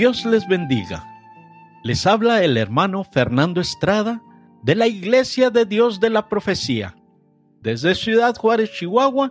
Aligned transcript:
Dios 0.00 0.24
les 0.24 0.48
bendiga. 0.48 1.04
Les 1.82 2.06
habla 2.06 2.42
el 2.42 2.56
hermano 2.56 3.04
Fernando 3.04 3.60
Estrada 3.60 4.22
de 4.62 4.74
la 4.74 4.86
Iglesia 4.86 5.50
de 5.50 5.66
Dios 5.66 6.00
de 6.00 6.08
la 6.08 6.26
Profecía, 6.30 6.96
desde 7.60 7.94
Ciudad 7.94 8.34
Juárez, 8.34 8.72
Chihuahua, 8.72 9.30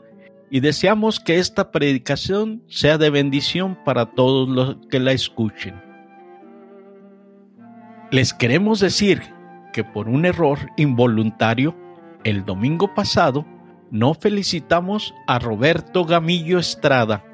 y 0.51 0.59
deseamos 0.59 1.19
que 1.19 1.39
esta 1.39 1.71
predicación 1.71 2.61
sea 2.67 2.99
de 2.99 3.09
bendición 3.09 3.79
para 3.83 4.11
todos 4.13 4.47
los 4.47 4.77
que 4.91 4.99
la 4.99 5.11
escuchen. 5.11 5.81
Les 8.11 8.31
queremos 8.31 8.79
decir 8.79 9.23
que 9.73 9.83
por 9.83 10.07
un 10.07 10.23
error 10.23 10.59
involuntario, 10.77 11.75
el 12.23 12.45
domingo 12.45 12.93
pasado, 12.93 13.43
no 13.89 14.13
felicitamos 14.13 15.15
a 15.25 15.39
Roberto 15.39 16.05
Gamillo 16.05 16.59
Estrada. 16.59 17.25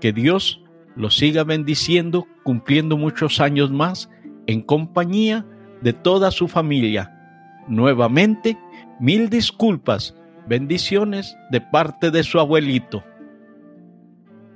Que 0.00 0.12
Dios 0.12 0.60
lo 0.98 1.10
siga 1.10 1.44
bendiciendo, 1.44 2.26
cumpliendo 2.42 2.96
muchos 2.96 3.40
años 3.40 3.70
más 3.70 4.10
en 4.48 4.62
compañía 4.62 5.46
de 5.80 5.92
toda 5.92 6.32
su 6.32 6.48
familia. 6.48 7.14
Nuevamente, 7.68 8.58
mil 8.98 9.30
disculpas, 9.30 10.16
bendiciones 10.48 11.36
de 11.52 11.60
parte 11.60 12.10
de 12.10 12.24
su 12.24 12.40
abuelito. 12.40 13.04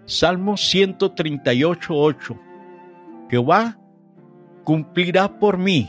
Salmo 0.04 0.54
138.8 0.54 2.40
Jehová 3.30 3.78
cumplirá 4.64 5.38
por 5.38 5.58
mí. 5.58 5.88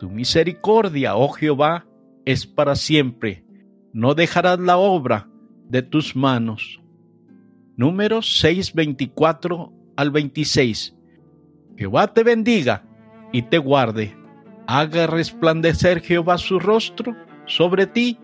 Tu 0.00 0.10
misericordia, 0.10 1.14
oh 1.14 1.28
Jehová, 1.28 1.86
es 2.24 2.48
para 2.48 2.74
siempre. 2.74 3.44
No 3.92 4.16
dejarás 4.16 4.58
la 4.58 4.76
obra 4.76 5.28
de 5.68 5.82
tus 5.82 6.16
manos. 6.16 6.81
Números 7.82 8.38
6, 8.38 8.74
24 8.74 9.72
al 9.96 10.12
26. 10.12 10.94
Jehová 11.76 12.06
te 12.14 12.22
bendiga 12.22 12.84
y 13.32 13.42
te 13.42 13.58
guarde. 13.58 14.16
Haga 14.68 15.08
resplandecer 15.08 16.00
Jehová 16.00 16.38
su 16.38 16.60
rostro 16.60 17.16
sobre 17.46 17.88
ti 17.88 18.20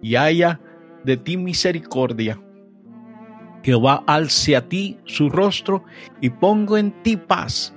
y 0.00 0.16
haya 0.16 0.58
de 1.04 1.18
ti 1.18 1.36
misericordia. 1.36 2.40
Jehová 3.62 4.04
alce 4.06 4.56
a 4.56 4.66
ti 4.66 4.96
su 5.04 5.28
rostro 5.28 5.84
y 6.22 6.30
pongo 6.30 6.78
en 6.78 6.92
ti 7.02 7.18
paz. 7.18 7.74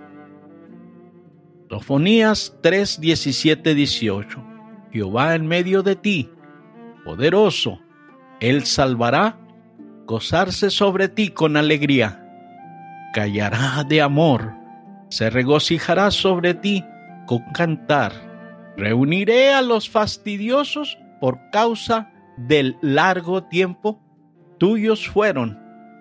Sofonías 1.70 2.58
3, 2.62 3.02
17, 3.02 3.76
18. 3.76 4.44
Jehová 4.94 5.36
en 5.36 5.46
medio 5.46 5.84
de 5.84 5.98
ti, 5.98 6.30
poderoso, 7.04 7.82
él 8.40 8.64
salvará 8.64 9.41
gozarse 10.06 10.70
sobre 10.70 11.08
ti 11.08 11.30
con 11.30 11.58
alegría. 11.58 12.26
Callará 13.14 13.84
de 13.88 14.02
amor, 14.02 14.54
se 15.10 15.30
regocijará 15.30 16.12
sobre 16.12 16.54
ti 16.54 16.86
con 17.26 17.40
cantar. 17.54 18.14
Reuniré 18.78 19.54
a 19.54 19.62
los 19.62 19.90
fastidiosos 19.90 20.98
por 21.20 21.50
causa 21.52 22.12
del 22.38 22.78
largo 22.82 23.44
tiempo. 23.44 24.02
Tuyos 24.58 25.08
fueron 25.08 25.60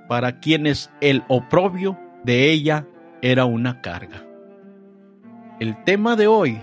para 0.08 0.40
quienes 0.40 0.90
el 1.00 1.24
oprobio 1.28 1.98
de 2.24 2.50
ella 2.50 2.86
era 3.22 3.44
una 3.44 3.80
carga. 3.80 4.24
El 5.60 5.82
tema 5.84 6.16
de 6.16 6.26
hoy 6.26 6.60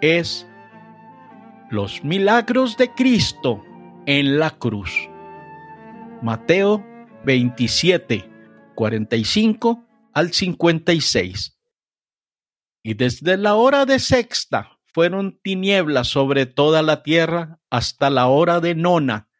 es 0.00 0.46
los 1.70 2.04
milagros 2.04 2.76
de 2.76 2.90
Cristo 2.90 3.64
en 4.06 4.38
la 4.38 4.50
cruz. 4.50 5.08
Mateo 6.22 6.84
27, 7.24 8.30
45 8.74 9.86
al 10.12 10.32
56. 10.34 11.58
Y 12.82 12.94
desde 12.94 13.38
la 13.38 13.54
hora 13.54 13.86
de 13.86 13.98
sexta 13.98 14.78
fueron 14.84 15.40
tinieblas 15.42 16.08
sobre 16.08 16.44
toda 16.44 16.82
la 16.82 17.02
tierra 17.02 17.58
hasta 17.70 18.10
la 18.10 18.26
hora 18.26 18.60
de 18.60 18.74
nona. 18.74 19.30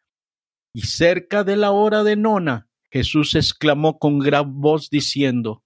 Y 0.73 0.81
cerca 0.81 1.43
de 1.43 1.55
la 1.55 1.69
hora 1.69 2.03
de 2.03 2.15
nona, 2.15 2.67
Jesús 2.89 3.35
exclamó 3.35 3.99
con 3.99 4.17
gran 4.17 4.59
voz 4.59 4.89
diciendo, 4.89 5.63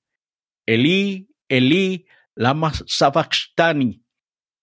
Elí, 0.66 1.30
Elí, 1.48 2.08
lama 2.36 2.74
sabachthani. 2.88 4.04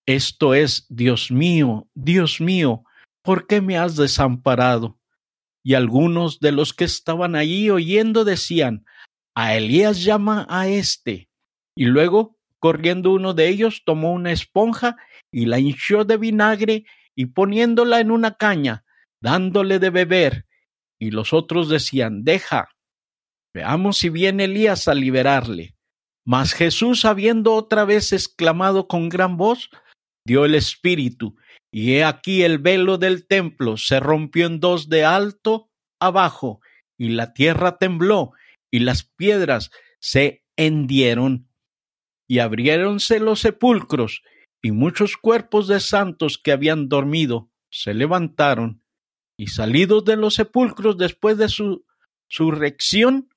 Esto 0.05 0.53
es, 0.53 0.85
Dios 0.91 1.31
mío, 1.31 1.89
Dios 1.95 2.43
mío, 2.43 2.85
¿por 3.23 3.47
qué 3.47 3.63
me 3.63 3.79
has 3.79 3.97
desamparado? 3.97 4.99
Y 5.63 5.75
algunos 5.75 6.41
de 6.41 6.53
los 6.53 6.73
que 6.73 6.85
estaban 6.85 7.37
allí 7.37 7.71
oyendo 7.71 8.25
decían, 8.25 8.85
a 9.35 9.55
Elías 9.57 10.03
llama 10.03 10.47
a 10.49 10.69
éste. 10.69 11.29
Y 11.77 11.87
luego, 11.87 12.37
corriendo 12.59 13.13
uno 13.13 13.33
de 13.35 13.49
ellos, 13.49 13.83
tomó 13.85 14.13
una 14.13 14.33
esponja 14.33 14.97
y 15.31 15.47
la 15.47 15.59
hinchó 15.59 16.05
de 16.05 16.17
vinagre 16.17 16.85
y 17.15 17.27
poniéndola 17.27 18.01
en 18.01 18.11
una 18.11 18.35
caña, 18.37 18.85
dándole 19.21 19.79
de 19.79 19.91
beber. 19.91 20.47
Y 20.99 21.11
los 21.11 21.33
otros 21.33 21.69
decían, 21.69 22.25
deja, 22.25 22.69
veamos 23.55 23.99
si 23.99 24.09
viene 24.09 24.45
Elías 24.45 24.89
a 24.89 24.95
liberarle. 24.95 25.75
Mas 26.25 26.53
Jesús, 26.53 27.05
habiendo 27.05 27.55
otra 27.55 27.85
vez 27.85 28.13
exclamado 28.13 28.87
con 28.87 29.09
gran 29.09 29.37
voz, 29.37 29.71
dio 30.25 30.45
el 30.45 30.55
espíritu, 30.55 31.37
y 31.75 31.95
he 31.95 32.05
aquí 32.05 32.43
el 32.43 32.59
velo 32.59 32.99
del 32.99 33.27
templo 33.27 33.79
se 33.79 33.99
rompió 33.99 34.47
en 34.47 34.61
dos 34.61 34.91
de 34.91 35.05
alto 35.05 35.71
abajo, 35.99 36.61
y 36.99 37.09
la 37.09 37.33
tierra 37.33 37.79
tembló, 37.79 38.33
y 38.71 38.81
las 38.81 39.05
piedras 39.05 39.71
se 39.99 40.45
hendieron, 40.57 41.49
y 42.29 42.41
abriéronse 42.41 43.21
los 43.21 43.41
sepulcros, 43.41 44.23
y 44.61 44.71
muchos 44.71 45.17
cuerpos 45.17 45.67
de 45.67 45.81
santos 45.81 46.39
que 46.39 46.53
habían 46.53 46.91
dormido 46.91 47.51
se 47.71 47.95
levantaron, 47.95 48.83
y 49.39 49.47
salidos 49.47 50.05
de 50.05 50.17
los 50.17 50.35
sepulcros 50.35 50.99
después 50.99 51.39
de 51.39 51.49
su 51.49 51.87
surrección, 52.29 53.31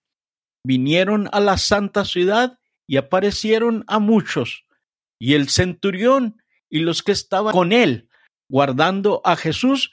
vinieron 0.63 1.29
a 1.31 1.39
la 1.39 1.57
santa 1.57 2.03
ciudad 2.03 2.59
y 2.85 2.97
aparecieron 2.97 3.85
a 3.87 3.99
muchos, 3.99 4.65
y 5.19 5.35
el 5.35 5.47
centurión 5.47 6.41
y 6.69 6.79
los 6.79 7.01
que 7.01 7.13
estaban 7.13 7.53
con 7.53 7.71
él 7.71 8.09
guardando 8.49 9.21
a 9.23 9.35
Jesús, 9.35 9.91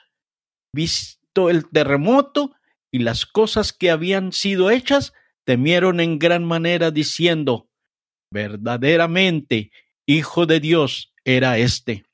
visto 0.74 1.50
el 1.50 1.68
terremoto 1.68 2.54
y 2.92 3.00
las 3.00 3.26
cosas 3.26 3.72
que 3.72 3.90
habían 3.90 4.32
sido 4.32 4.70
hechas, 4.70 5.12
temieron 5.44 6.00
en 6.00 6.18
gran 6.18 6.44
manera 6.44 6.91
diciendo, 6.91 7.68
verdaderamente, 8.32 9.70
Hijo 10.06 10.46
de 10.46 10.58
Dios 10.58 11.12
era 11.24 11.58
éste. 11.58 12.04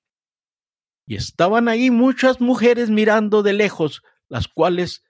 Y 1.09 1.17
estaban 1.17 1.69
ahí 1.69 1.91
muchas 1.91 2.41
mujeres 2.41 2.91
mirando 2.91 3.43
de 3.43 3.55
lejos, 3.55 4.03
las 4.29 4.47
cuales 4.47 5.05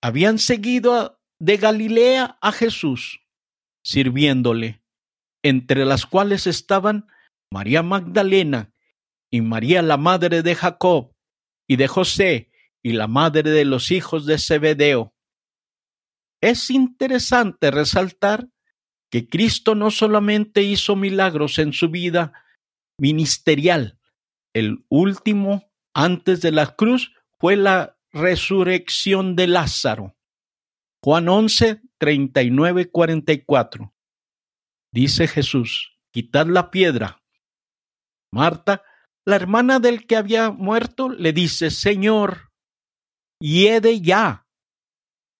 habían 0.00 0.38
seguido 0.38 1.20
de 1.40 1.56
Galilea 1.56 2.38
a 2.40 2.52
Jesús, 2.52 3.20
sirviéndole, 3.84 4.82
entre 5.42 5.84
las 5.84 6.06
cuales 6.06 6.46
estaban 6.46 7.08
María 7.50 7.82
Magdalena, 7.82 8.73
y 9.34 9.40
María 9.40 9.82
la 9.82 9.96
madre 9.96 10.42
de 10.44 10.54
Jacob 10.54 11.12
y 11.66 11.74
de 11.74 11.88
José 11.88 12.52
y 12.84 12.92
la 12.92 13.08
madre 13.08 13.50
de 13.50 13.64
los 13.64 13.90
hijos 13.90 14.26
de 14.26 14.38
Zebedeo. 14.38 15.12
Es 16.40 16.70
interesante 16.70 17.72
resaltar 17.72 18.46
que 19.10 19.28
Cristo 19.28 19.74
no 19.74 19.90
solamente 19.90 20.62
hizo 20.62 20.94
milagros 20.94 21.58
en 21.58 21.72
su 21.72 21.88
vida 21.88 22.32
ministerial, 22.96 23.98
el 24.52 24.84
último 24.88 25.68
antes 25.94 26.40
de 26.40 26.52
la 26.52 26.76
cruz 26.76 27.12
fue 27.40 27.56
la 27.56 27.98
resurrección 28.12 29.34
de 29.34 29.48
Lázaro. 29.48 30.14
Juan 31.02 31.28
11, 31.28 31.82
39, 31.98 32.88
44. 32.88 33.92
Dice 34.92 35.26
Jesús, 35.26 35.98
quitad 36.12 36.46
la 36.46 36.70
piedra. 36.70 37.20
Marta 38.30 38.84
la 39.26 39.36
hermana 39.36 39.80
del 39.80 40.06
que 40.06 40.16
había 40.16 40.50
muerto 40.50 41.08
le 41.08 41.32
dice, 41.32 41.70
Señor, 41.70 42.52
hiede 43.40 44.00
ya, 44.00 44.46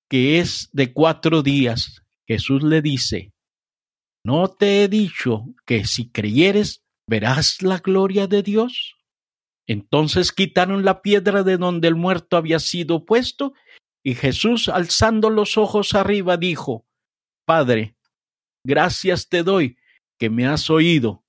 que 0.09 0.39
es 0.41 0.71
de 0.73 0.93
cuatro 0.93 1.43
días. 1.43 2.03
Jesús 2.27 2.63
le 2.63 2.81
dice, 2.81 3.33
¿no 4.25 4.49
te 4.49 4.83
he 4.83 4.89
dicho 4.89 5.45
que 5.67 5.85
si 5.85 6.11
creyeres 6.11 6.83
verás 7.07 7.61
la 7.63 7.79
gloria 7.79 8.27
de 8.27 8.43
Dios? 8.43 8.97
Entonces 9.67 10.33
quitaron 10.33 10.85
la 10.85 11.03
piedra 11.03 11.43
de 11.43 11.59
donde 11.59 11.89
el 11.89 11.95
muerto 11.95 12.37
había 12.37 12.59
sido 12.59 13.05
puesto, 13.05 13.53
y 14.03 14.15
Jesús, 14.15 14.69
alzando 14.69 15.31
los 15.31 15.57
ojos 15.57 15.95
arriba, 15.95 16.37
dijo, 16.37 16.87
Padre, 17.47 17.97
gracias 18.65 19.29
te 19.29 19.43
doy 19.43 19.79
que 20.19 20.29
me 20.29 20.47
has 20.47 20.69
oído, 20.69 21.25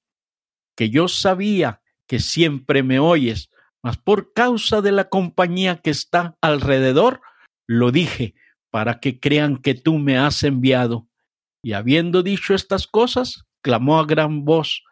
que 0.77 0.89
yo 0.89 1.07
sabía 1.07 1.81
que 2.07 2.19
siempre 2.19 2.83
me 2.83 2.99
oyes, 2.99 3.49
mas 3.83 3.97
por 3.97 4.33
causa 4.33 4.81
de 4.81 4.91
la 4.91 5.09
compañía 5.09 5.81
que 5.81 5.91
está 5.91 6.37
alrededor, 6.41 7.21
lo 7.67 7.91
dije 7.91 8.35
para 8.71 8.99
que 8.99 9.19
crean 9.19 9.57
que 9.57 9.73
tú 9.73 9.97
me 9.97 10.17
has 10.17 10.43
enviado. 10.43 11.07
Y 11.63 11.73
habiendo 11.73 12.23
dicho 12.23 12.53
estas 12.53 12.87
cosas, 12.87 13.45
clamó 13.61 13.99
a 13.99 14.05
gran 14.05 14.43
voz, 14.43 14.83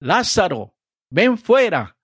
Lázaro, 0.00 0.76
ven 1.10 1.38
fuera. 1.38 1.98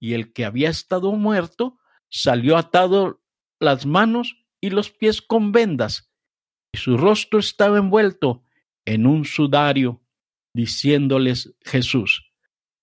Y 0.00 0.14
el 0.14 0.32
que 0.32 0.44
había 0.44 0.70
estado 0.70 1.12
muerto 1.12 1.78
salió 2.10 2.56
atado 2.56 3.22
las 3.60 3.86
manos 3.86 4.36
y 4.60 4.70
los 4.70 4.90
pies 4.90 5.22
con 5.22 5.52
vendas, 5.52 6.10
y 6.72 6.78
su 6.78 6.96
rostro 6.96 7.38
estaba 7.38 7.78
envuelto 7.78 8.44
en 8.84 9.06
un 9.06 9.24
sudario, 9.24 10.02
diciéndoles 10.54 11.54
Jesús, 11.62 12.31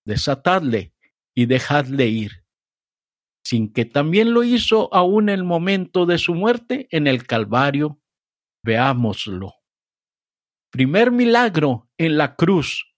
desatadle 0.09 0.93
y 1.33 1.45
dejadle 1.45 2.07
ir, 2.07 2.43
sin 3.45 3.71
que 3.71 3.85
también 3.85 4.33
lo 4.33 4.43
hizo 4.43 4.93
aún 4.93 5.29
el 5.29 5.43
momento 5.45 6.05
de 6.05 6.17
su 6.17 6.35
muerte 6.35 6.87
en 6.91 7.07
el 7.07 7.25
Calvario. 7.25 8.01
Veámoslo. 8.65 9.53
Primer 10.71 11.11
milagro 11.11 11.89
en 11.97 12.17
la 12.17 12.35
cruz. 12.35 12.93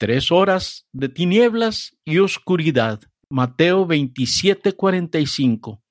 Tres 0.00 0.32
horas 0.32 0.88
de 0.92 1.08
tinieblas 1.08 1.96
y 2.04 2.18
oscuridad. 2.18 3.00
Mateo 3.30 3.84
27, 3.84 4.72
45. 4.72 5.82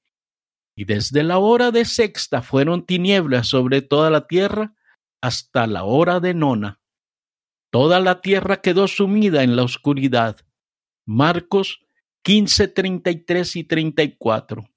Y 0.76 0.86
desde 0.86 1.24
la 1.24 1.38
hora 1.38 1.72
de 1.72 1.86
sexta 1.86 2.42
fueron 2.42 2.86
tinieblas 2.86 3.48
sobre 3.48 3.82
toda 3.82 4.10
la 4.10 4.26
tierra 4.26 4.74
hasta 5.22 5.68
la 5.68 5.84
hora 5.84 6.20
de 6.20 6.34
nona. 6.34 6.80
Toda 7.72 8.00
la 8.00 8.22
tierra 8.22 8.62
quedó 8.62 8.88
sumida 8.88 9.44
en 9.44 9.56
la 9.56 9.64
oscuridad. 9.64 10.38
Marcos 11.06 11.82
15, 12.24 12.68
33 12.70 13.56
y 13.56 13.64
34. 13.64 14.70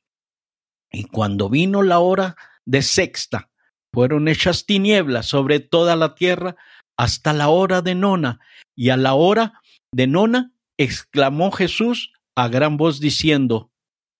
Y 0.92 1.04
cuando 1.04 1.48
vino 1.48 1.82
la 1.82 2.00
hora 2.00 2.37
de 2.64 2.82
sexta, 2.82 3.50
fueron 3.92 4.28
hechas 4.28 4.66
tinieblas 4.66 5.26
sobre 5.26 5.60
toda 5.60 5.96
la 5.96 6.14
tierra 6.14 6.56
hasta 6.96 7.32
la 7.32 7.48
hora 7.48 7.82
de 7.82 7.94
nona, 7.94 8.40
y 8.76 8.90
a 8.90 8.96
la 8.96 9.14
hora 9.14 9.60
de 9.92 10.06
nona 10.06 10.52
exclamó 10.78 11.50
Jesús 11.50 12.12
a 12.37 12.48
gran 12.48 12.76
voz 12.76 13.00
diciendo, 13.00 13.72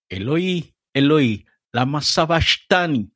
Eloí, 0.09 0.73
Eloí, 0.93 1.45
lama 1.71 2.01
sabachthani, 2.01 3.11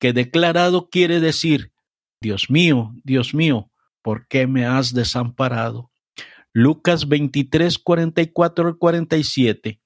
que 0.00 0.12
declarado 0.12 0.90
quiere 0.90 1.20
decir, 1.20 1.72
Dios 2.20 2.50
mío, 2.50 2.92
Dios 3.04 3.34
mío, 3.34 3.70
¿por 4.04 4.28
qué 4.28 4.46
me 4.46 4.66
has 4.66 4.92
desamparado? 4.92 5.90
Lucas 6.52 7.08
23, 7.08 7.78
44 7.78 8.68
al 8.68 8.76
47. 8.76 9.80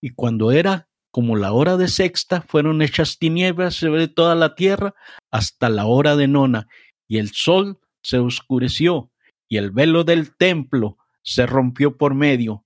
Y 0.00 0.10
cuando 0.10 0.50
era 0.50 0.88
como 1.10 1.36
la 1.36 1.52
hora 1.52 1.76
de 1.76 1.88
sexta, 1.88 2.40
fueron 2.40 2.80
hechas 2.80 3.18
tinieblas 3.18 3.74
sobre 3.74 4.08
toda 4.08 4.34
la 4.34 4.54
tierra 4.54 4.94
hasta 5.30 5.68
la 5.68 5.84
hora 5.84 6.16
de 6.16 6.26
nona, 6.26 6.66
y 7.06 7.18
el 7.18 7.32
sol 7.32 7.78
se 8.00 8.18
oscureció, 8.18 9.12
y 9.48 9.58
el 9.58 9.70
velo 9.70 10.02
del 10.02 10.34
templo 10.34 10.96
se 11.22 11.44
rompió 11.44 11.98
por 11.98 12.14
medio. 12.14 12.64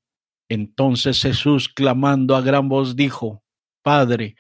Entonces 0.49 1.21
Jesús, 1.21 1.69
clamando 1.69 2.37
a 2.37 2.41
gran 2.43 2.69
voz, 2.69 2.95
dijo, 2.95 3.43
Padre, 3.83 4.37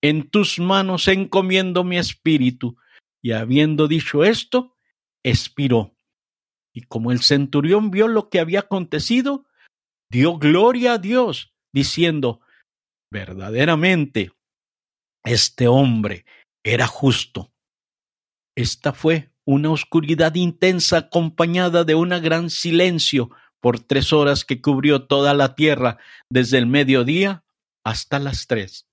en 0.00 0.30
tus 0.30 0.60
manos 0.60 1.08
encomiendo 1.08 1.82
mi 1.82 1.98
espíritu. 1.98 2.76
Y 3.20 3.32
habiendo 3.32 3.88
dicho 3.88 4.22
esto, 4.22 4.77
expiró. 5.30 5.94
Y 6.74 6.82
como 6.82 7.12
el 7.12 7.20
centurión 7.20 7.90
vio 7.90 8.08
lo 8.08 8.28
que 8.28 8.40
había 8.40 8.60
acontecido, 8.60 9.46
dio 10.10 10.38
gloria 10.38 10.94
a 10.94 10.98
Dios, 10.98 11.52
diciendo, 11.72 12.40
verdaderamente, 13.12 14.32
este 15.24 15.68
hombre 15.68 16.24
era 16.64 16.86
justo. 16.86 17.52
Esta 18.56 18.92
fue 18.92 19.30
una 19.46 19.70
oscuridad 19.70 20.34
intensa 20.34 20.98
acompañada 20.98 21.84
de 21.84 21.94
un 21.94 22.10
gran 22.10 22.50
silencio 22.50 23.30
por 23.60 23.80
tres 23.80 24.12
horas 24.12 24.44
que 24.44 24.60
cubrió 24.60 25.06
toda 25.06 25.34
la 25.34 25.54
tierra 25.54 25.98
desde 26.30 26.58
el 26.58 26.66
mediodía 26.66 27.44
hasta 27.84 28.18
las 28.18 28.46
tres. 28.46 28.86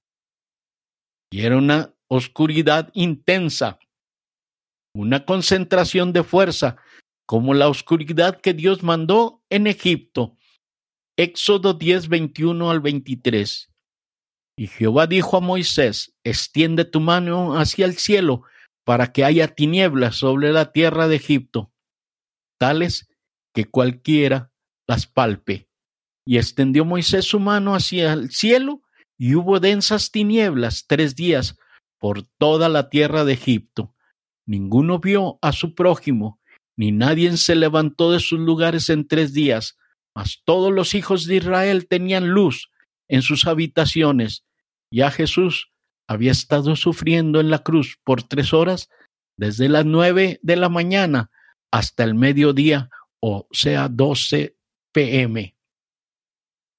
Y 1.32 1.42
era 1.42 1.58
una 1.58 1.94
oscuridad 2.08 2.90
intensa, 2.94 3.80
una 4.96 5.26
concentración 5.26 6.14
de 6.14 6.24
fuerza, 6.24 6.78
como 7.28 7.54
la 7.54 7.68
oscuridad 7.68 8.40
que 8.40 8.54
Dios 8.54 8.82
mandó 8.82 9.44
en 9.50 9.68
Egipto. 9.68 10.38
Éxodo 11.18 11.74
10, 11.74 12.08
21 12.08 12.72
al 12.72 12.80
23. 12.80 13.70
Y 14.58 14.68
Jehová 14.68 15.06
dijo 15.06 15.36
a 15.36 15.42
Moisés, 15.42 16.16
extiende 16.24 16.86
tu 16.86 17.02
mano 17.02 17.60
hacia 17.60 17.86
el 17.86 17.98
cielo 17.98 18.44
para 18.86 19.12
que 19.12 19.26
haya 19.26 19.50
tinieblas 19.50 20.16
sobre 20.16 20.54
la 20.54 20.72
tierra 20.72 21.10
de 21.10 21.18
Egipto, 21.18 21.74
tales 22.58 23.10
que 23.54 23.66
cualquiera 23.66 24.54
las 24.88 25.08
palpe. 25.08 25.68
Y 26.26 26.38
extendió 26.38 26.86
Moisés 26.86 27.26
su 27.26 27.40
mano 27.40 27.76
hacia 27.76 28.14
el 28.14 28.32
cielo, 28.32 28.82
y 29.18 29.36
hubo 29.36 29.60
densas 29.60 30.12
tinieblas 30.12 30.86
tres 30.88 31.16
días 31.16 31.58
por 32.00 32.24
toda 32.38 32.70
la 32.70 32.90
tierra 32.90 33.26
de 33.26 33.34
Egipto. 33.34 33.95
Ninguno 34.46 35.00
vio 35.00 35.40
a 35.42 35.52
su 35.52 35.74
prójimo, 35.74 36.40
ni 36.78 36.92
nadie 36.92 37.36
se 37.38 37.56
levantó 37.56 38.12
de 38.12 38.20
sus 38.20 38.40
lugares 38.40 38.90
en 38.90 39.08
tres 39.08 39.34
días, 39.34 39.78
mas 40.14 40.42
todos 40.46 40.72
los 40.72 40.94
hijos 40.94 41.26
de 41.26 41.38
Israel 41.38 41.88
tenían 41.88 42.30
luz 42.30 42.70
en 43.08 43.22
sus 43.22 43.46
habitaciones. 43.48 44.46
Ya 44.92 45.12
Jesús 45.12 45.72
había 46.08 46.32
estado 46.32 46.76
sufriendo 46.76 47.40
en 47.40 47.50
la 47.50 47.60
cruz 47.60 48.00
por 48.04 48.24
tres 48.24 48.54
horas, 48.54 48.90
desde 49.38 49.68
las 49.68 49.86
nueve 49.86 50.40
de 50.44 50.56
la 50.56 50.70
mañana 50.70 51.32
hasta 51.72 52.04
el 52.04 52.16
mediodía, 52.16 52.90
o 53.20 53.48
sea, 53.52 53.90
doce 53.90 54.58
pm. 54.94 55.58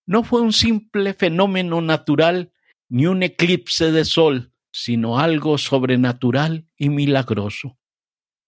No 0.07 0.23
fue 0.23 0.41
un 0.41 0.53
simple 0.53 1.13
fenómeno 1.15 1.81
natural 1.81 2.53
ni 2.89 3.07
un 3.07 3.23
eclipse 3.23 3.91
de 3.91 4.05
sol, 4.05 4.53
sino 4.79 5.19
algo 5.19 5.57
sobrenatural 5.57 6.67
y 6.77 6.91
milagroso. 6.91 7.79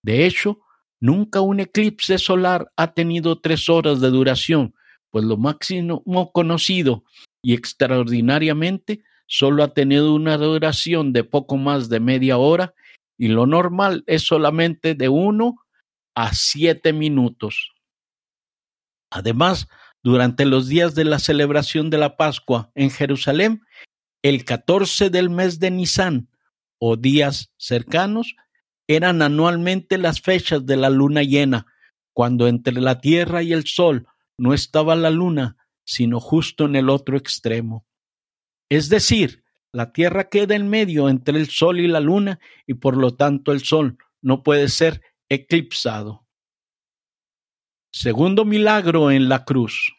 De 0.04 0.26
hecho, 0.26 0.60
nunca 1.00 1.40
un 1.40 1.58
eclipse 1.58 2.18
solar 2.18 2.70
ha 2.76 2.92
tenido 2.92 3.40
tres 3.40 3.70
horas 3.70 4.02
de 4.02 4.10
duración, 4.10 4.74
pues 5.08 5.24
lo 5.24 5.38
máximo 5.38 6.02
conocido 6.34 7.04
y 7.42 7.54
extraordinariamente 7.54 9.02
solo 9.26 9.62
ha 9.62 9.72
tenido 9.72 10.14
una 10.14 10.36
duración 10.36 11.14
de 11.14 11.24
poco 11.24 11.56
más 11.56 11.88
de 11.88 11.98
media 11.98 12.36
hora 12.36 12.74
y 13.16 13.28
lo 13.28 13.46
normal 13.46 14.04
es 14.06 14.26
solamente 14.26 14.94
de 14.94 15.08
uno 15.08 15.56
a 16.14 16.34
siete 16.34 16.92
minutos. 16.92 17.72
Además, 19.10 19.66
durante 20.02 20.44
los 20.44 20.68
días 20.68 20.94
de 20.94 21.04
la 21.04 21.20
celebración 21.20 21.88
de 21.88 21.96
la 21.96 22.18
Pascua 22.18 22.70
en 22.74 22.90
Jerusalén, 22.90 23.62
el 24.22 24.44
14 24.44 25.10
del 25.10 25.30
mes 25.30 25.58
de 25.60 25.70
Nisan 25.70 26.28
o 26.78 26.96
días 26.96 27.52
cercanos 27.56 28.34
eran 28.88 29.22
anualmente 29.22 29.98
las 29.98 30.20
fechas 30.20 30.64
de 30.64 30.76
la 30.76 30.90
luna 30.90 31.22
llena, 31.22 31.66
cuando 32.12 32.48
entre 32.48 32.74
la 32.74 33.00
tierra 33.00 33.42
y 33.42 33.52
el 33.52 33.64
sol 33.64 34.06
no 34.38 34.54
estaba 34.54 34.96
la 34.96 35.10
luna, 35.10 35.56
sino 35.84 36.20
justo 36.20 36.64
en 36.64 36.76
el 36.76 36.88
otro 36.88 37.16
extremo. 37.16 37.86
Es 38.70 38.88
decir, 38.88 39.44
la 39.72 39.92
tierra 39.92 40.28
queda 40.28 40.54
en 40.54 40.68
medio 40.68 41.08
entre 41.08 41.38
el 41.38 41.48
sol 41.48 41.80
y 41.80 41.86
la 41.86 42.00
luna 42.00 42.40
y 42.66 42.74
por 42.74 42.96
lo 42.96 43.14
tanto 43.14 43.52
el 43.52 43.60
sol 43.60 43.98
no 44.22 44.42
puede 44.42 44.68
ser 44.68 45.02
eclipsado. 45.28 46.26
Segundo 47.92 48.44
milagro 48.44 49.10
en 49.10 49.28
la 49.28 49.44
cruz. 49.44 49.94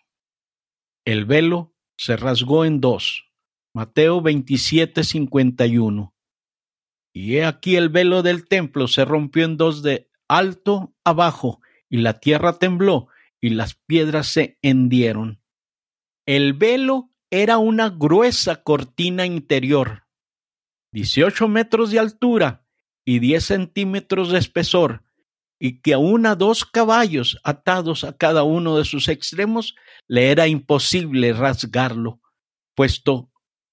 El 1.05 1.25
velo 1.25 1.75
se 1.97 2.17
rasgó 2.17 2.65
en 2.65 2.81
dos. 2.81 3.28
Mateo 3.73 4.21
27, 4.21 5.03
51. 5.03 6.15
Y 7.13 7.35
he 7.35 7.45
aquí 7.45 7.75
el 7.75 7.89
velo 7.89 8.23
del 8.23 8.47
templo 8.47 8.87
se 8.87 9.05
rompió 9.05 9.45
en 9.45 9.57
dos 9.57 9.83
de 9.83 10.09
alto 10.27 10.95
abajo, 11.03 11.61
y 11.89 11.97
la 11.97 12.19
tierra 12.19 12.57
tembló, 12.57 13.07
y 13.39 13.49
las 13.49 13.75
piedras 13.75 14.27
se 14.27 14.57
hendieron. 14.61 15.41
El 16.25 16.53
velo 16.53 17.11
era 17.31 17.57
una 17.57 17.89
gruesa 17.89 18.63
cortina 18.63 19.25
interior, 19.25 20.03
18 20.91 21.47
metros 21.47 21.91
de 21.91 21.99
altura 21.99 22.65
y 23.05 23.19
10 23.19 23.43
centímetros 23.43 24.31
de 24.31 24.39
espesor, 24.39 25.03
y 25.59 25.81
que 25.81 25.93
aún 25.93 26.25
a 26.25 26.35
dos 26.35 26.65
caballos 26.65 27.39
atados 27.43 28.03
a 28.03 28.17
cada 28.17 28.43
uno 28.43 28.77
de 28.77 28.85
sus 28.85 29.09
extremos 29.09 29.75
le 30.07 30.31
era 30.31 30.47
imposible 30.47 31.33
rasgarlo, 31.33 32.21
puesto 32.75 33.28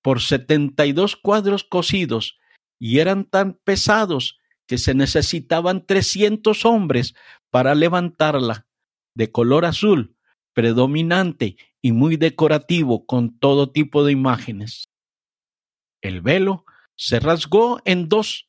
por 0.07 0.21
setenta 0.21 0.87
y 0.87 0.93
dos 0.93 1.17
cuadros 1.17 1.65
cosidos, 1.65 2.39
y 2.79 3.01
eran 3.01 3.25
tan 3.25 3.55
pesados 3.55 4.39
que 4.69 4.79
se 4.79 4.95
necesitaban 4.95 5.85
trescientos 5.85 6.65
hombres 6.65 7.17
para 7.51 7.75
levantarla, 7.75 8.69
de 9.17 9.33
color 9.33 9.65
azul, 9.65 10.15
predominante 10.55 11.57
y 11.83 11.91
muy 11.91 12.17
decorativo 12.17 13.05
con 13.05 13.37
todo 13.37 13.73
tipo 13.73 14.05
de 14.05 14.13
imágenes. 14.13 14.91
El 16.01 16.21
velo 16.21 16.65
se 16.95 17.19
rasgó 17.19 17.81
en 17.85 18.09
dos 18.09 18.49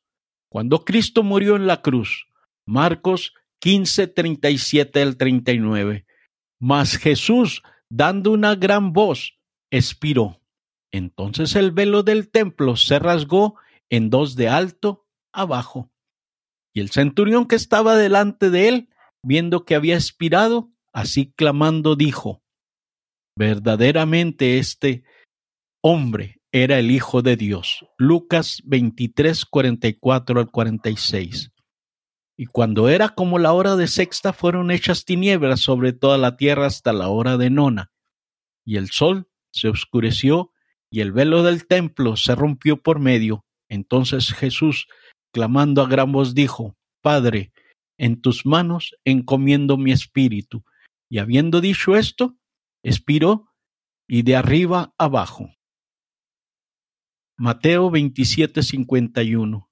cuando 0.50 0.86
Cristo 0.86 1.24
murió 1.24 1.56
en 1.56 1.66
la 1.66 1.82
cruz, 1.82 2.28
Marcos 2.68 3.34
15, 3.62 4.06
37 4.06 5.02
al 5.02 5.18
39. 5.18 6.06
Mas 6.60 6.98
Jesús, 6.98 7.64
dando 7.90 8.30
una 8.30 8.54
gran 8.54 8.94
voz, 8.94 9.40
expiró. 9.72 10.40
Entonces 10.92 11.56
el 11.56 11.72
velo 11.72 12.04
del 12.04 12.30
templo 12.30 12.76
se 12.76 13.00
rasgó 13.00 13.56
en 13.90 14.10
dos 14.10 14.36
de 14.36 14.50
alto 14.50 15.06
abajo. 15.32 15.92
Y 16.74 16.82
el 16.82 16.90
centurión 16.90 17.48
que 17.48 17.56
estaba 17.56 17.96
delante 17.96 18.50
de 18.50 18.68
él, 18.68 18.90
viendo 19.24 19.66
que 19.66 19.76
había 19.76 19.96
expirado, 19.96 20.72
así 20.94 21.34
clamando, 21.36 21.96
dijo, 21.96 22.44
verdaderamente 23.36 24.60
este 24.60 25.04
hombre 25.82 26.42
era 26.52 26.80
el 26.80 26.92
Hijo 26.92 27.22
de 27.22 27.36
Dios. 27.36 27.86
Lucas 27.98 28.62
23, 28.66 29.46
44 29.46 30.40
al 30.40 30.52
46. 30.52 31.52
Y 32.38 32.46
cuando 32.46 32.90
era 32.90 33.10
como 33.10 33.40
la 33.40 33.54
hora 33.54 33.76
de 33.76 33.88
sexta, 33.88 34.32
fueron 34.32 34.70
hechas 34.72 35.06
tinieblas 35.06 35.60
sobre 35.60 35.94
toda 35.94 36.18
la 36.18 36.38
tierra 36.38 36.68
hasta 36.68 36.94
la 36.94 37.10
hora 37.10 37.38
de 37.38 37.50
nona. 37.50 37.92
Y 38.64 38.78
el 38.78 38.90
sol 38.90 39.28
se 39.52 39.70
oscureció 39.70 40.52
y 40.98 41.02
el 41.02 41.12
velo 41.12 41.44
del 41.44 41.68
templo 41.68 42.16
se 42.16 42.34
rompió 42.34 42.82
por 42.82 43.00
medio. 43.00 43.46
Entonces 43.70 44.34
Jesús, 44.34 44.88
clamando 45.32 45.84
a 45.84 45.88
gran 45.88 46.12
voz, 46.12 46.34
dijo, 46.34 46.76
Padre, 47.04 47.52
en 48.00 48.20
tus 48.20 48.48
manos 48.48 48.96
encomiendo 49.06 49.78
mi 49.78 49.92
espíritu. 49.92 50.64
Y 51.08 51.20
habiendo 51.20 51.62
dicho 51.62 51.96
esto, 51.96 52.36
expiró 52.84 53.54
y 54.08 54.24
de 54.24 54.38
arriba 54.38 54.96
abajo. 54.98 55.52
Mateo 57.38 57.92
27:51 57.92 59.68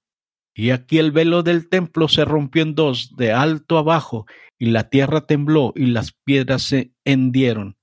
Y 0.54 0.70
aquí 0.70 1.00
el 1.00 1.12
velo 1.12 1.42
del 1.42 1.70
templo 1.70 2.08
se 2.08 2.24
rompió 2.24 2.62
en 2.62 2.76
dos, 2.76 3.16
de 3.18 3.32
alto 3.32 3.80
abajo, 3.80 4.28
y 4.60 4.68
la 4.68 4.92
tierra 4.92 5.26
tembló 5.26 5.74
y 5.76 5.88
las 5.88 6.12
piedras 6.24 6.62
se 6.62 6.94
hendieron. 7.04 7.78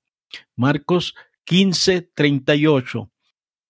Marcos 0.55 1.17
15:38 1.45 3.12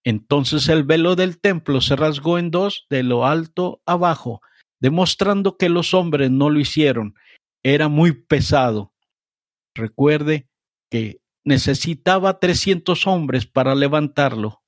Entonces 0.04 0.68
el 0.68 0.84
velo 0.84 1.14
del 1.16 1.40
templo 1.40 1.80
se 1.80 1.96
rasgó 1.96 2.38
en 2.38 2.50
dos, 2.50 2.86
de 2.90 3.02
lo 3.02 3.26
alto 3.26 3.82
abajo, 3.86 4.40
demostrando 4.80 5.56
que 5.56 5.68
los 5.68 5.94
hombres 5.94 6.30
no 6.30 6.50
lo 6.50 6.58
hicieron. 6.58 7.14
Era 7.64 7.88
muy 7.88 8.12
pesado. 8.12 8.92
Recuerde 9.74 10.48
que 10.90 11.20
necesitaba 11.44 12.40
trescientos 12.40 13.06
hombres 13.06 13.46
para 13.46 13.74
levantarlo 13.74 14.62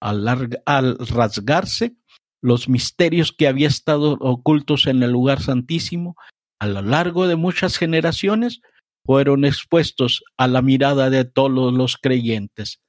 al, 0.00 0.98
rasgarse 0.98 1.96
los 2.42 2.68
misterios 2.68 3.32
que 3.32 3.48
había 3.48 3.68
estado 3.68 4.12
ocultos 4.20 4.86
en 4.86 5.02
el 5.02 5.10
lugar 5.10 5.42
santísimo 5.42 6.16
a 6.60 6.66
lo 6.66 6.82
largo 6.82 7.26
de 7.26 7.36
muchas 7.36 7.78
generaciones 7.78 8.60
fueron 9.06 9.44
expuestos 9.44 10.22
a 10.36 10.46
la 10.46 10.60
mirada 10.60 11.08
de 11.08 11.24
todos 11.24 11.72
los 11.72 11.96
creyentes. 11.96 12.80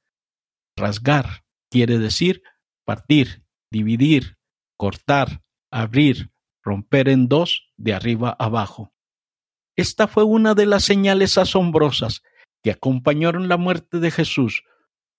Rasgar 0.76 1.41
quiere 1.72 1.98
decir 1.98 2.42
partir, 2.84 3.44
dividir, 3.70 4.36
cortar, 4.76 5.42
abrir, 5.70 6.30
romper 6.62 7.08
en 7.08 7.28
dos 7.28 7.72
de 7.78 7.94
arriba 7.94 8.36
abajo. 8.38 8.92
Esta 9.74 10.06
fue 10.06 10.22
una 10.22 10.54
de 10.54 10.66
las 10.66 10.84
señales 10.84 11.38
asombrosas 11.38 12.22
que 12.62 12.72
acompañaron 12.72 13.48
la 13.48 13.56
muerte 13.56 14.00
de 14.00 14.10
Jesús. 14.10 14.64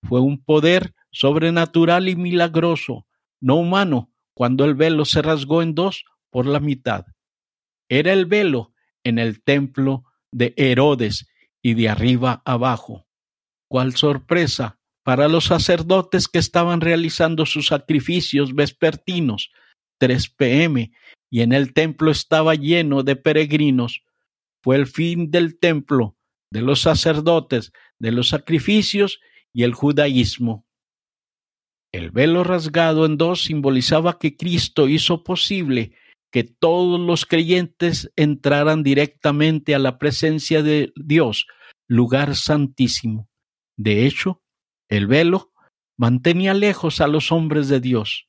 Fue 0.04 0.22
un 0.22 0.44
poder 0.44 0.94
sobrenatural 1.12 2.08
y 2.08 2.16
milagroso, 2.16 3.08
no 3.42 3.56
humano, 3.56 4.12
cuando 4.36 4.64
el 4.64 4.76
velo 4.76 5.06
se 5.06 5.24
rasgó 5.24 5.64
en 5.64 5.74
dos 5.74 6.06
por 6.30 6.46
la 6.46 6.60
mitad. 6.60 7.08
Era 7.90 8.14
el 8.14 8.28
velo 8.28 8.74
en 9.04 9.18
el 9.18 9.42
templo 9.42 10.04
de 10.32 10.54
Herodes 10.56 11.28
y 11.64 11.74
de 11.74 11.90
arriba 11.90 12.44
abajo. 12.46 13.08
¡Cuál 13.68 13.96
sorpresa 13.96 14.80
para 15.04 15.28
los 15.28 15.46
sacerdotes 15.46 16.28
que 16.28 16.40
estaban 16.40 16.82
realizando 16.82 17.46
sus 17.46 17.68
sacrificios 17.68 18.56
vespertinos! 18.56 19.52
3 20.00 20.30
pm 20.30 20.92
y 21.30 21.42
en 21.42 21.52
el 21.52 21.74
templo 21.74 22.12
estaba 22.12 22.54
lleno 22.54 23.02
de 23.02 23.16
peregrinos. 23.16 24.04
Fue 24.62 24.76
el 24.76 24.86
fin 24.86 25.32
del 25.32 25.58
templo, 25.58 26.16
de 26.52 26.62
los 26.62 26.82
sacerdotes, 26.82 27.74
de 27.98 28.12
los 28.12 28.30
sacrificios 28.30 29.20
y 29.52 29.64
el 29.64 29.74
judaísmo. 29.74 30.68
El 31.92 32.12
velo 32.12 32.44
rasgado 32.44 33.08
en 33.08 33.18
dos 33.18 33.46
simbolizaba 33.46 34.20
que 34.20 34.38
Cristo 34.38 34.88
hizo 34.88 35.24
posible 35.24 35.96
que 36.32 36.44
todos 36.44 37.00
los 37.00 37.26
creyentes 37.26 38.12
entraran 38.16 38.84
directamente 38.84 39.74
a 39.74 39.80
la 39.80 39.98
presencia 39.98 40.62
de 40.62 40.94
Dios, 40.96 41.48
lugar 41.88 42.36
santísimo. 42.36 43.28
De 43.76 44.06
hecho, 44.06 44.43
el 44.98 45.08
velo 45.08 45.52
mantenía 45.98 46.54
lejos 46.54 47.02
a 47.02 47.08
los 47.08 47.32
hombres 47.32 47.68
de 47.68 47.80
Dios, 47.80 48.28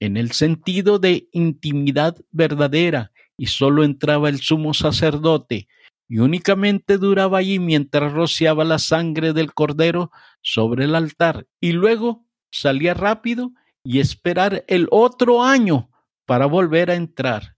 en 0.00 0.16
el 0.16 0.32
sentido 0.32 0.98
de 0.98 1.28
intimidad 1.32 2.16
verdadera, 2.32 3.12
y 3.36 3.46
sólo 3.46 3.84
entraba 3.84 4.28
el 4.28 4.40
sumo 4.40 4.74
sacerdote, 4.74 5.68
y 6.08 6.18
únicamente 6.18 6.98
duraba 6.98 7.38
allí 7.38 7.60
mientras 7.60 8.12
rociaba 8.12 8.64
la 8.64 8.78
sangre 8.78 9.32
del 9.32 9.54
cordero 9.54 10.10
sobre 10.42 10.86
el 10.86 10.96
altar, 10.96 11.46
y 11.60 11.72
luego 11.72 12.26
salía 12.50 12.94
rápido 12.94 13.52
y 13.84 14.00
esperar 14.00 14.64
el 14.66 14.88
otro 14.90 15.42
año 15.42 15.88
para 16.26 16.46
volver 16.46 16.90
a 16.90 16.96
entrar. 16.96 17.56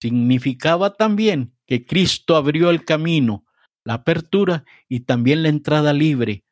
Significaba 0.00 0.94
también 0.94 1.54
que 1.66 1.86
Cristo 1.86 2.36
abrió 2.36 2.70
el 2.70 2.84
camino, 2.84 3.44
la 3.84 3.94
apertura 3.94 4.64
y 4.88 5.00
también 5.00 5.42
la 5.42 5.48
entrada 5.48 5.92
libre, 5.92 6.43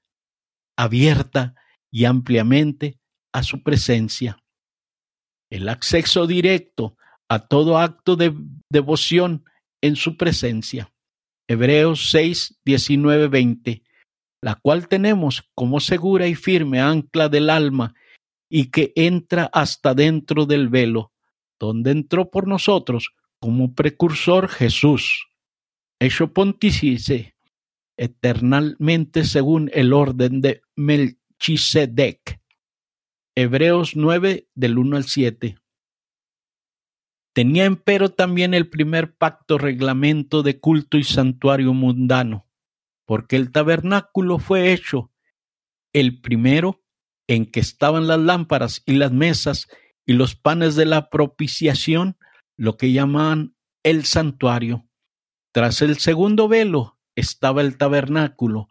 abierta 0.76 1.54
y 1.90 2.04
ampliamente 2.04 2.98
a 3.32 3.42
su 3.42 3.62
presencia. 3.62 4.42
El 5.50 5.68
acceso 5.68 6.26
directo 6.26 6.96
a 7.28 7.46
todo 7.46 7.78
acto 7.78 8.16
de 8.16 8.34
devoción 8.70 9.44
en 9.82 9.96
su 9.96 10.16
presencia. 10.16 10.92
Hebreos 11.48 12.10
6, 12.10 12.60
19, 12.64 13.28
20 13.28 13.82
la 14.42 14.56
cual 14.56 14.88
tenemos 14.88 15.48
como 15.54 15.80
segura 15.80 16.26
y 16.26 16.34
firme 16.34 16.80
ancla 16.80 17.28
del 17.28 17.48
alma 17.48 17.94
y 18.50 18.70
que 18.70 18.92
entra 18.96 19.48
hasta 19.52 19.94
dentro 19.94 20.44
del 20.44 20.68
velo, 20.68 21.12
donde 21.58 21.92
entró 21.92 22.30
por 22.30 22.48
nosotros 22.48 23.14
como 23.40 23.74
precursor 23.74 24.48
Jesús, 24.48 25.28
hecho 26.00 26.32
pontífice 26.32 27.31
eternalmente 27.96 29.24
según 29.24 29.70
el 29.72 29.92
orden 29.92 30.40
de 30.40 30.62
Melchisedec. 30.76 32.40
Hebreos 33.34 33.96
9 33.96 34.48
del 34.54 34.78
1 34.78 34.96
al 34.96 35.04
7. 35.04 35.56
Tenía 37.34 37.64
empero 37.64 38.10
también 38.10 38.52
el 38.52 38.68
primer 38.68 39.14
pacto 39.14 39.56
reglamento 39.56 40.42
de 40.42 40.60
culto 40.60 40.98
y 40.98 41.04
santuario 41.04 41.72
mundano, 41.72 42.46
porque 43.06 43.36
el 43.36 43.50
tabernáculo 43.50 44.38
fue 44.38 44.72
hecho 44.72 45.10
el 45.94 46.20
primero 46.20 46.82
en 47.26 47.50
que 47.50 47.60
estaban 47.60 48.06
las 48.06 48.18
lámparas 48.18 48.82
y 48.84 48.94
las 48.94 49.12
mesas 49.12 49.68
y 50.04 50.12
los 50.12 50.34
panes 50.34 50.76
de 50.76 50.84
la 50.84 51.08
propiciación, 51.08 52.18
lo 52.58 52.76
que 52.76 52.92
llamaban 52.92 53.56
el 53.82 54.04
santuario. 54.04 54.86
Tras 55.52 55.80
el 55.80 55.98
segundo 55.98 56.48
velo 56.48 56.98
estaba 57.16 57.60
el 57.60 57.76
tabernáculo, 57.76 58.68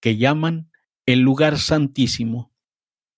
que 0.00 0.16
llaman 0.16 0.70
el 1.06 1.20
lugar 1.20 1.58
santísimo, 1.58 2.52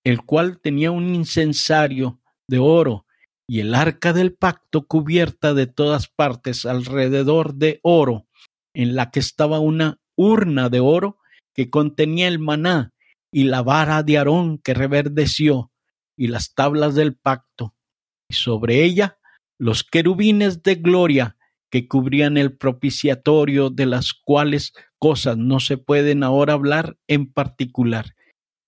el 0.04 0.22
cual 0.22 0.60
tenía 0.60 0.90
un 0.90 1.14
incensario 1.14 2.20
de 2.48 2.58
oro 2.58 3.06
y 3.48 3.60
el 3.60 3.74
arca 3.74 4.12
del 4.12 4.34
pacto 4.34 4.86
cubierta 4.86 5.54
de 5.54 5.66
todas 5.66 6.08
partes 6.08 6.66
alrededor 6.66 7.54
de 7.54 7.80
oro, 7.82 8.26
en 8.74 8.94
la 8.94 9.10
que 9.10 9.20
estaba 9.20 9.60
una 9.60 9.98
urna 10.16 10.68
de 10.68 10.80
oro 10.80 11.18
que 11.54 11.70
contenía 11.70 12.28
el 12.28 12.38
maná 12.38 12.92
y 13.32 13.44
la 13.44 13.62
vara 13.62 14.02
de 14.02 14.18
Aarón 14.18 14.58
que 14.58 14.74
reverdeció 14.74 15.70
y 16.16 16.28
las 16.28 16.54
tablas 16.54 16.94
del 16.94 17.16
pacto, 17.16 17.74
y 18.28 18.34
sobre 18.34 18.84
ella 18.84 19.18
los 19.58 19.84
querubines 19.84 20.62
de 20.62 20.76
gloria 20.76 21.36
que 21.74 21.88
cubrían 21.88 22.36
el 22.36 22.56
propiciatorio, 22.56 23.68
de 23.68 23.86
las 23.86 24.12
cuales 24.12 24.74
cosas 25.00 25.36
no 25.36 25.58
se 25.58 25.76
pueden 25.76 26.22
ahora 26.22 26.52
hablar 26.52 26.98
en 27.08 27.26
particular. 27.32 28.14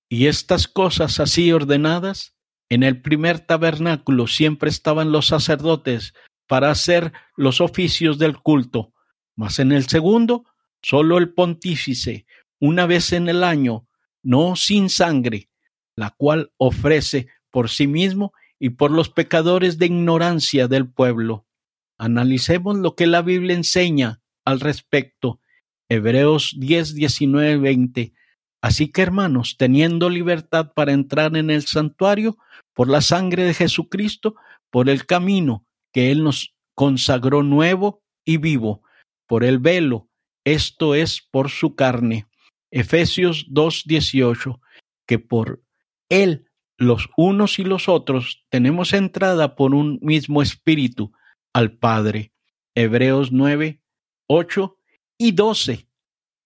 Y 0.09 0.27
estas 0.27 0.67
cosas 0.67 1.21
así 1.21 1.53
ordenadas, 1.53 2.35
en 2.69 2.83
el 2.83 3.01
primer 3.03 3.39
tabernáculo 3.39 4.27
siempre 4.27 4.71
estaban 4.71 5.13
los 5.13 5.29
sacerdotes 5.29 6.15
para 6.49 6.73
hacer 6.73 7.13
los 7.37 7.61
oficios 7.61 8.19
del 8.19 8.39
culto, 8.39 8.93
mas 9.37 9.61
en 9.61 9.71
el 9.71 9.87
segundo 9.87 10.45
Solo 10.83 11.19
el 11.19 11.33
pontífice, 11.33 12.27
una 12.61 12.87
vez 12.87 13.13
en 13.13 13.29
el 13.29 13.45
año, 13.45 13.87
no 14.25 14.57
sin 14.57 14.91
sangre, 14.91 15.49
la 15.95 16.11
cual 16.11 16.51
ofrece 16.57 17.29
por 17.53 17.71
sí 17.71 17.87
mismo 17.87 18.33
y 18.59 18.71
por 18.71 18.91
los 18.91 19.11
pecadores 19.11 19.79
de 19.79 19.87
ignorancia 19.87 20.67
del 20.67 20.91
pueblo. 20.91 21.47
Analicemos 21.99 22.77
lo 22.77 22.95
que 22.95 23.07
la 23.07 23.23
Biblia 23.23 23.55
enseña 23.55 24.21
al 24.45 24.61
respecto. 24.61 25.41
Hebreos 25.89 26.55
10, 26.59 26.95
19, 26.95 27.59
20. 27.59 28.13
Así 28.61 28.91
que 28.91 29.03
hermanos, 29.03 29.57
teniendo 29.57 30.11
libertad 30.11 30.73
para 30.75 30.93
entrar 30.93 31.37
en 31.37 31.51
el 31.51 31.63
santuario 31.63 32.37
por 32.75 32.89
la 32.89 33.01
sangre 33.01 33.45
de 33.45 33.55
Jesucristo, 33.55 34.37
por 34.71 34.89
el 34.89 35.07
camino 35.07 35.65
que 35.93 36.11
Él 36.11 36.25
nos 36.25 36.55
consagró 36.75 37.43
nuevo 37.43 38.03
y 38.25 38.39
vivo, 38.39 38.83
por 39.27 39.45
el 39.45 39.59
velo, 39.59 40.09
esto 40.45 40.95
es 40.95 41.23
por 41.31 41.51
su 41.51 41.75
carne. 41.75 42.27
Efesios 42.71 43.47
2, 43.49 43.85
18. 43.87 44.61
Que 45.07 45.19
por 45.19 45.63
Él 46.09 46.51
los 46.77 47.09
unos 47.17 47.59
y 47.59 47.65
los 47.65 47.89
otros 47.89 48.45
tenemos 48.51 48.93
entrada 48.93 49.57
por 49.57 49.75
un 49.75 49.99
mismo 50.03 50.43
espíritu 50.43 51.13
al 51.57 51.73
Padre. 51.73 52.35
Hebreos 52.75 53.33
9, 53.33 53.81
8 54.29 54.79
y 55.17 55.33
12, 55.33 55.89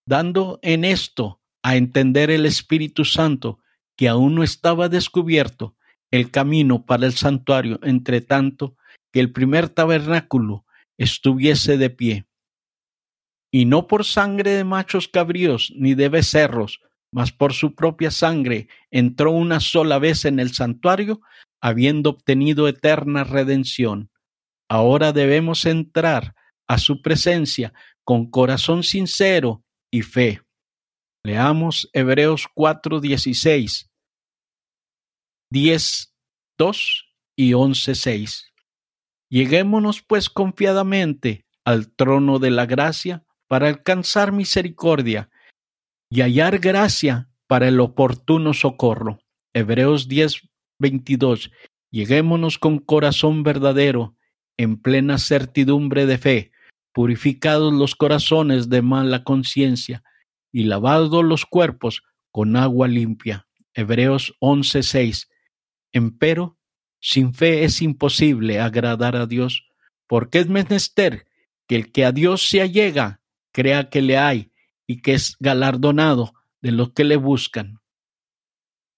dando 0.06 0.60
en 0.62 0.84
esto 0.84 1.40
a 1.64 1.74
entender 1.74 2.30
el 2.30 2.46
Espíritu 2.46 3.04
Santo 3.04 3.58
que 3.96 4.08
aún 4.08 4.36
no 4.36 4.44
estaba 4.44 4.88
descubierto 4.88 5.74
el 6.12 6.30
camino 6.30 6.86
para 6.86 7.06
el 7.06 7.14
santuario, 7.14 7.80
entre 7.82 8.20
tanto 8.20 8.76
que 9.12 9.18
el 9.18 9.32
primer 9.32 9.68
tabernáculo 9.68 10.64
estuviese 10.96 11.76
de 11.76 11.90
pie. 11.90 12.26
Y 13.50 13.64
no 13.64 13.88
por 13.88 14.04
sangre 14.04 14.52
de 14.52 14.62
machos 14.62 15.08
cabríos 15.08 15.72
ni 15.74 15.94
de 15.94 16.08
becerros, 16.08 16.82
mas 17.12 17.32
por 17.32 17.52
su 17.52 17.74
propia 17.74 18.12
sangre 18.12 18.68
entró 18.92 19.32
una 19.32 19.58
sola 19.58 19.98
vez 19.98 20.24
en 20.24 20.38
el 20.38 20.52
santuario, 20.52 21.20
habiendo 21.60 22.10
obtenido 22.10 22.68
eterna 22.68 23.24
redención. 23.24 24.08
Ahora 24.70 25.12
debemos 25.12 25.66
entrar 25.66 26.36
a 26.68 26.78
su 26.78 27.02
presencia 27.02 27.74
con 28.04 28.30
corazón 28.30 28.84
sincero 28.84 29.64
y 29.90 30.02
fe. 30.02 30.42
Leamos 31.24 31.90
Hebreos 31.92 32.46
4, 32.54 33.00
16, 33.00 33.90
10, 35.50 36.14
2 36.56 37.04
y 37.36 37.52
11, 37.54 37.94
6. 37.96 38.52
Lleguémonos 39.28 40.02
pues 40.02 40.30
confiadamente 40.30 41.44
al 41.64 41.92
trono 41.92 42.38
de 42.38 42.52
la 42.52 42.66
gracia 42.66 43.24
para 43.48 43.66
alcanzar 43.66 44.30
misericordia 44.30 45.30
y 46.08 46.20
hallar 46.20 46.60
gracia 46.60 47.28
para 47.48 47.66
el 47.66 47.80
oportuno 47.80 48.54
socorro. 48.54 49.18
Hebreos 49.52 50.06
10, 50.06 50.48
22. 50.78 51.50
Lleguémonos 51.90 52.58
con 52.58 52.78
corazón 52.78 53.42
verdadero 53.42 54.14
en 54.60 54.76
plena 54.76 55.16
certidumbre 55.16 56.04
de 56.04 56.18
fe, 56.18 56.52
purificados 56.92 57.72
los 57.72 57.96
corazones 57.96 58.68
de 58.68 58.82
mala 58.82 59.24
conciencia 59.24 60.04
y 60.52 60.64
lavados 60.64 61.24
los 61.24 61.46
cuerpos 61.46 62.02
con 62.30 62.56
agua 62.56 62.86
limpia. 62.86 63.48
Hebreos 63.72 64.36
11:6. 64.38 65.30
Empero, 65.92 66.58
sin 67.00 67.32
fe 67.32 67.64
es 67.64 67.80
imposible 67.80 68.60
agradar 68.60 69.16
a 69.16 69.24
Dios, 69.24 69.66
porque 70.06 70.40
es 70.40 70.48
menester 70.50 71.26
que 71.66 71.76
el 71.76 71.90
que 71.90 72.04
a 72.04 72.12
Dios 72.12 72.46
se 72.46 72.60
allega 72.60 73.22
crea 73.52 73.88
que 73.88 74.02
le 74.02 74.18
hay 74.18 74.52
y 74.86 75.00
que 75.00 75.14
es 75.14 75.36
galardonado 75.40 76.34
de 76.60 76.72
los 76.72 76.92
que 76.92 77.04
le 77.04 77.16
buscan. 77.16 77.80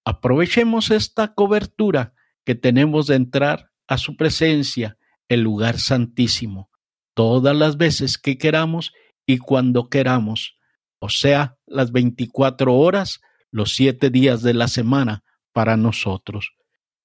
Aprovechemos 0.03 0.91
esta 0.91 1.33
cobertura 1.33 2.15
que 2.43 2.53
tenemos 2.53 3.07
de 3.07 3.15
entrar 3.15 3.71
a 3.87 3.97
su 3.97 4.17
presencia 4.17 4.97
el 5.33 5.41
lugar 5.41 5.79
santísimo, 5.79 6.69
todas 7.13 7.55
las 7.55 7.77
veces 7.77 8.17
que 8.17 8.37
queramos 8.37 8.93
y 9.25 9.37
cuando 9.37 9.89
queramos, 9.89 10.57
o 10.99 11.09
sea, 11.09 11.57
las 11.65 11.91
veinticuatro 11.91 12.75
horas, 12.75 13.21
los 13.51 13.75
siete 13.75 14.09
días 14.09 14.41
de 14.41 14.53
la 14.53 14.67
semana 14.67 15.23
para 15.51 15.77
nosotros. 15.77 16.51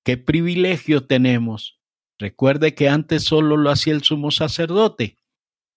¡Qué 0.05 0.17
privilegio 0.17 1.07
tenemos! 1.07 1.79
Recuerde 2.19 2.75
que 2.75 2.89
antes 2.89 3.23
solo 3.25 3.57
lo 3.57 3.71
hacía 3.71 3.93
el 3.93 4.03
sumo 4.03 4.31
sacerdote 4.31 5.19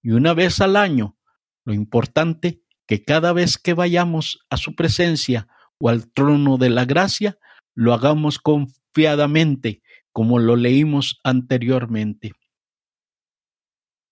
y 0.02 0.12
una 0.12 0.34
vez 0.34 0.60
al 0.62 0.76
año. 0.76 1.18
Lo 1.66 1.74
importante 1.74 2.64
que 2.88 3.04
cada 3.04 3.34
vez 3.34 3.58
que 3.58 3.74
vayamos 3.74 4.40
a 4.50 4.58
su 4.58 4.76
presencia 4.76 5.48
o 5.78 5.90
al 5.90 6.12
trono 6.12 6.58
de 6.58 6.70
la 6.70 6.86
gracia, 6.86 7.38
lo 7.76 7.94
hagamos 7.94 8.40
confiadamente 8.40 9.84
como 10.12 10.40
lo 10.40 10.56
leímos 10.56 11.20
anteriormente. 11.24 12.34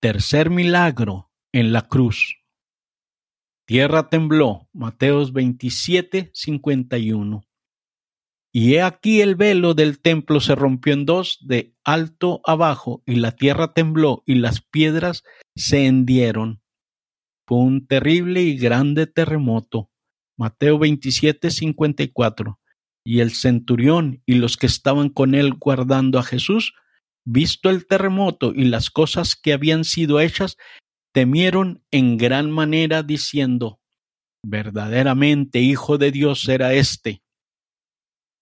Tercer 0.01 0.49
milagro 0.49 1.29
en 1.51 1.73
la 1.73 1.81
cruz. 1.81 2.37
Tierra 3.65 4.07
tembló, 4.09 4.69
Mateos 4.71 5.33
27, 5.33 6.31
51. 6.33 7.43
Y 8.53 8.75
he 8.75 8.81
aquí 8.81 9.19
el 9.19 9.35
velo 9.35 9.73
del 9.73 9.99
templo 9.99 10.39
se 10.39 10.55
rompió 10.55 10.93
en 10.93 11.05
dos 11.05 11.37
de 11.41 11.75
alto 11.83 12.39
abajo, 12.45 13.03
y 13.05 13.15
la 13.15 13.35
tierra 13.35 13.73
tembló, 13.73 14.23
y 14.25 14.35
las 14.35 14.61
piedras 14.61 15.25
se 15.57 15.85
hendieron. 15.85 16.61
Fue 17.45 17.57
un 17.57 17.85
terrible 17.85 18.41
y 18.41 18.57
grande 18.57 19.05
terremoto. 19.05 19.91
Mateo 20.37 20.79
27, 20.79 21.51
54 21.51 22.57
y 23.03 23.19
el 23.19 23.31
centurión 23.31 24.23
y 24.25 24.35
los 24.35 24.55
que 24.55 24.67
estaban 24.67 25.09
con 25.09 25.35
él 25.35 25.55
guardando 25.55 26.19
a 26.19 26.23
Jesús, 26.23 26.73
visto 27.31 27.69
el 27.69 27.85
terremoto 27.85 28.53
y 28.55 28.65
las 28.65 28.89
cosas 28.89 29.35
que 29.35 29.53
habían 29.53 29.83
sido 29.83 30.19
hechas, 30.19 30.57
temieron 31.13 31.83
en 31.91 32.17
gran 32.17 32.49
manera 32.49 33.03
diciendo, 33.03 33.79
verdaderamente 34.43 35.59
Hijo 35.59 35.97
de 35.97 36.11
Dios 36.11 36.47
era 36.49 36.73
éste. 36.73 37.21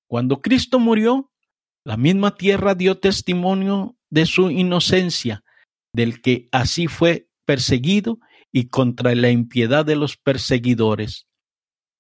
Cuando 0.10 0.41
Cristo 0.41 0.80
murió, 0.80 1.32
la 1.86 1.97
misma 1.97 2.36
tierra 2.36 2.76
dio 2.76 2.97
testimonio 2.97 3.97
de 4.10 4.26
su 4.26 4.52
inocencia, 4.52 5.43
del 5.93 6.21
que 6.21 6.47
así 6.54 6.88
fue 6.88 7.30
perseguido 7.45 8.19
y 8.54 8.69
contra 8.69 9.13
la 9.15 9.32
impiedad 9.32 9.86
de 9.86 9.97
los 9.97 10.15
perseguidores. 10.15 11.28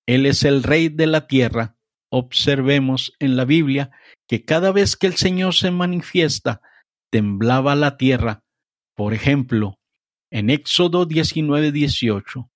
Él 0.05 0.25
es 0.25 0.43
el 0.43 0.63
Rey 0.63 0.87
de 0.87 1.07
la 1.07 1.27
tierra, 1.27 1.75
observemos 2.09 3.13
en 3.19 3.35
la 3.35 3.43
Biblia 3.43 3.91
que 4.25 4.45
cada 4.45 4.71
vez 4.71 4.95
que 4.95 5.07
el 5.07 5.15
Señor 5.15 5.53
se 5.53 5.71
manifiesta, 5.71 6.61
temblaba 7.09 7.75
la 7.75 7.97
tierra. 7.97 8.43
Por 8.95 9.13
ejemplo, 9.13 9.79
en 10.31 10.49
Éxodo 10.49 11.05
19, 11.05 11.71
18, 11.71 12.49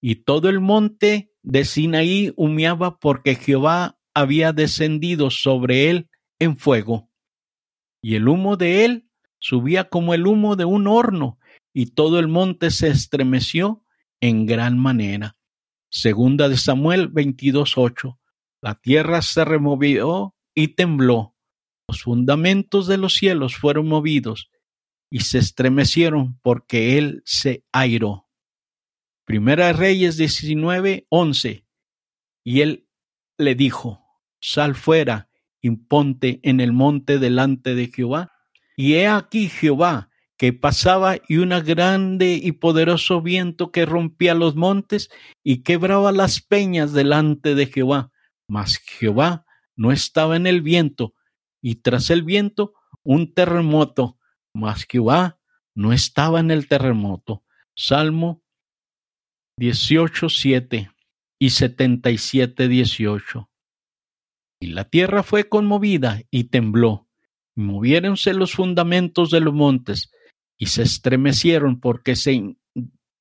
y 0.00 0.16
todo 0.16 0.48
el 0.48 0.60
monte 0.60 1.32
de 1.42 1.64
Sinaí 1.64 2.32
humeaba 2.36 2.98
porque 2.98 3.34
Jehová 3.34 3.98
había 4.14 4.52
descendido 4.52 5.30
sobre 5.30 5.90
él 5.90 6.08
en 6.38 6.56
fuego, 6.56 7.08
y 8.02 8.14
el 8.14 8.28
humo 8.28 8.56
de 8.56 8.84
él 8.84 9.08
subía 9.38 9.88
como 9.88 10.14
el 10.14 10.26
humo 10.26 10.56
de 10.56 10.64
un 10.64 10.86
horno, 10.86 11.38
y 11.72 11.86
todo 11.86 12.18
el 12.18 12.28
monte 12.28 12.70
se 12.70 12.88
estremeció 12.88 13.84
en 14.20 14.46
gran 14.46 14.78
manera. 14.78 15.36
Segunda 15.90 16.48
de 16.48 16.56
Samuel 16.56 17.10
22:8. 17.10 18.18
La 18.60 18.74
tierra 18.74 19.22
se 19.22 19.44
removió 19.44 20.34
y 20.54 20.68
tembló, 20.68 21.35
los 21.88 22.02
fundamentos 22.02 22.86
de 22.86 22.98
los 22.98 23.14
cielos 23.14 23.56
fueron 23.56 23.88
movidos 23.88 24.50
y 25.10 25.20
se 25.20 25.38
estremecieron 25.38 26.38
porque 26.42 26.98
él 26.98 27.22
se 27.24 27.64
airó. 27.72 28.28
Primera 29.24 29.72
Reyes 29.72 30.16
19, 30.16 31.06
11. 31.08 31.66
Y 32.44 32.60
él 32.60 32.88
le 33.38 33.54
dijo, 33.54 34.02
sal 34.40 34.74
fuera 34.74 35.30
y 35.60 35.70
ponte 35.70 36.40
en 36.42 36.60
el 36.60 36.72
monte 36.72 37.18
delante 37.18 37.74
de 37.74 37.88
Jehová. 37.88 38.32
Y 38.76 38.94
he 38.94 39.08
aquí 39.08 39.48
Jehová 39.48 40.10
que 40.36 40.52
pasaba 40.52 41.16
y 41.28 41.38
un 41.38 41.48
grande 41.64 42.38
y 42.42 42.52
poderoso 42.52 43.22
viento 43.22 43.72
que 43.72 43.86
rompía 43.86 44.34
los 44.34 44.54
montes 44.54 45.08
y 45.42 45.62
quebraba 45.62 46.12
las 46.12 46.42
peñas 46.42 46.92
delante 46.92 47.54
de 47.54 47.66
Jehová. 47.66 48.10
Mas 48.48 48.76
Jehová 48.76 49.46
no 49.76 49.92
estaba 49.92 50.36
en 50.36 50.46
el 50.46 50.60
viento, 50.60 51.14
y 51.62 51.76
tras 51.76 52.10
el 52.10 52.22
viento 52.22 52.74
un 53.02 53.32
terremoto, 53.34 54.18
mas 54.54 54.86
Jehová 54.88 55.38
no 55.74 55.92
estaba 55.92 56.40
en 56.40 56.50
el 56.50 56.68
terremoto. 56.68 57.44
Salmo 57.76 58.42
18, 59.58 60.28
7 60.28 60.90
y 61.38 61.50
77, 61.50 62.68
18. 62.68 63.50
Y 64.60 64.68
la 64.68 64.84
tierra 64.84 65.22
fue 65.22 65.48
conmovida 65.48 66.22
y 66.30 66.44
tembló, 66.44 67.08
y 67.54 67.60
moviéronse 67.60 68.32
los 68.32 68.52
fundamentos 68.52 69.30
de 69.30 69.40
los 69.40 69.52
montes, 69.52 70.10
y 70.58 70.66
se 70.66 70.82
estremecieron 70.82 71.80
porque 71.80 72.16
se 72.16 72.56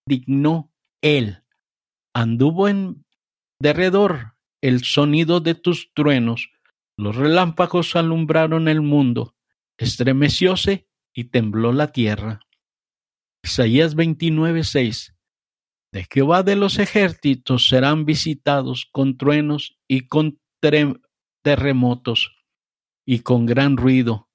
indignó 0.07 0.73
él. 1.01 1.43
Anduvo 2.13 2.69
en 2.69 3.05
derredor 3.61 4.35
el 4.61 4.83
sonido 4.83 5.41
de 5.41 5.55
tus 5.55 5.93
truenos, 5.93 6.49
los 6.97 7.15
relámpagos 7.15 7.95
alumbraron 7.95 8.67
el 8.67 8.81
mundo, 8.81 9.35
estremecióse 9.77 10.87
y 11.13 11.25
tembló 11.25 11.73
la 11.73 11.91
tierra. 11.91 12.39
Isaías 13.43 13.95
29, 13.95 14.63
6. 14.63 15.15
De 15.91 16.07
Jehová 16.11 16.43
de 16.43 16.55
los 16.55 16.79
ejércitos 16.79 17.67
serán 17.67 18.05
visitados 18.05 18.87
con 18.91 19.17
truenos 19.17 19.77
y 19.87 20.07
con 20.07 20.39
terremotos 21.43 22.31
y 23.05 23.19
con 23.19 23.45
gran 23.45 23.77
ruido, 23.77 24.29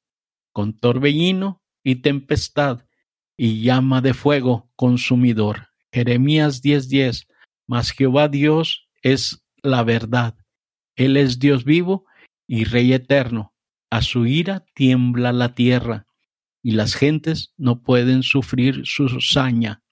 con 0.52 0.78
torbellino 0.78 1.62
y 1.82 1.96
tempestad 1.96 2.86
y 3.36 3.62
llama 3.62 4.00
de 4.00 4.14
fuego 4.14 4.70
consumidor. 4.76 5.68
Jeremías 5.92 6.62
10:10. 6.62 7.26
Mas 7.66 7.90
Jehová 7.90 8.28
Dios 8.28 8.88
es 9.02 9.44
la 9.62 9.82
verdad. 9.82 10.36
Él 10.94 11.16
es 11.16 11.38
Dios 11.38 11.64
vivo 11.64 12.06
y 12.52 12.64
Rey 12.64 12.92
eterno. 12.92 13.54
A 13.90 14.02
su 14.02 14.26
ira 14.26 14.64
tiembla 14.74 15.32
la 15.32 15.54
tierra 15.54 16.08
y 16.64 16.72
las 16.72 16.96
gentes 16.96 17.54
no 17.56 17.80
pueden 17.80 18.24
sufrir 18.24 18.82
su 18.84 19.08
saña. 19.20 19.84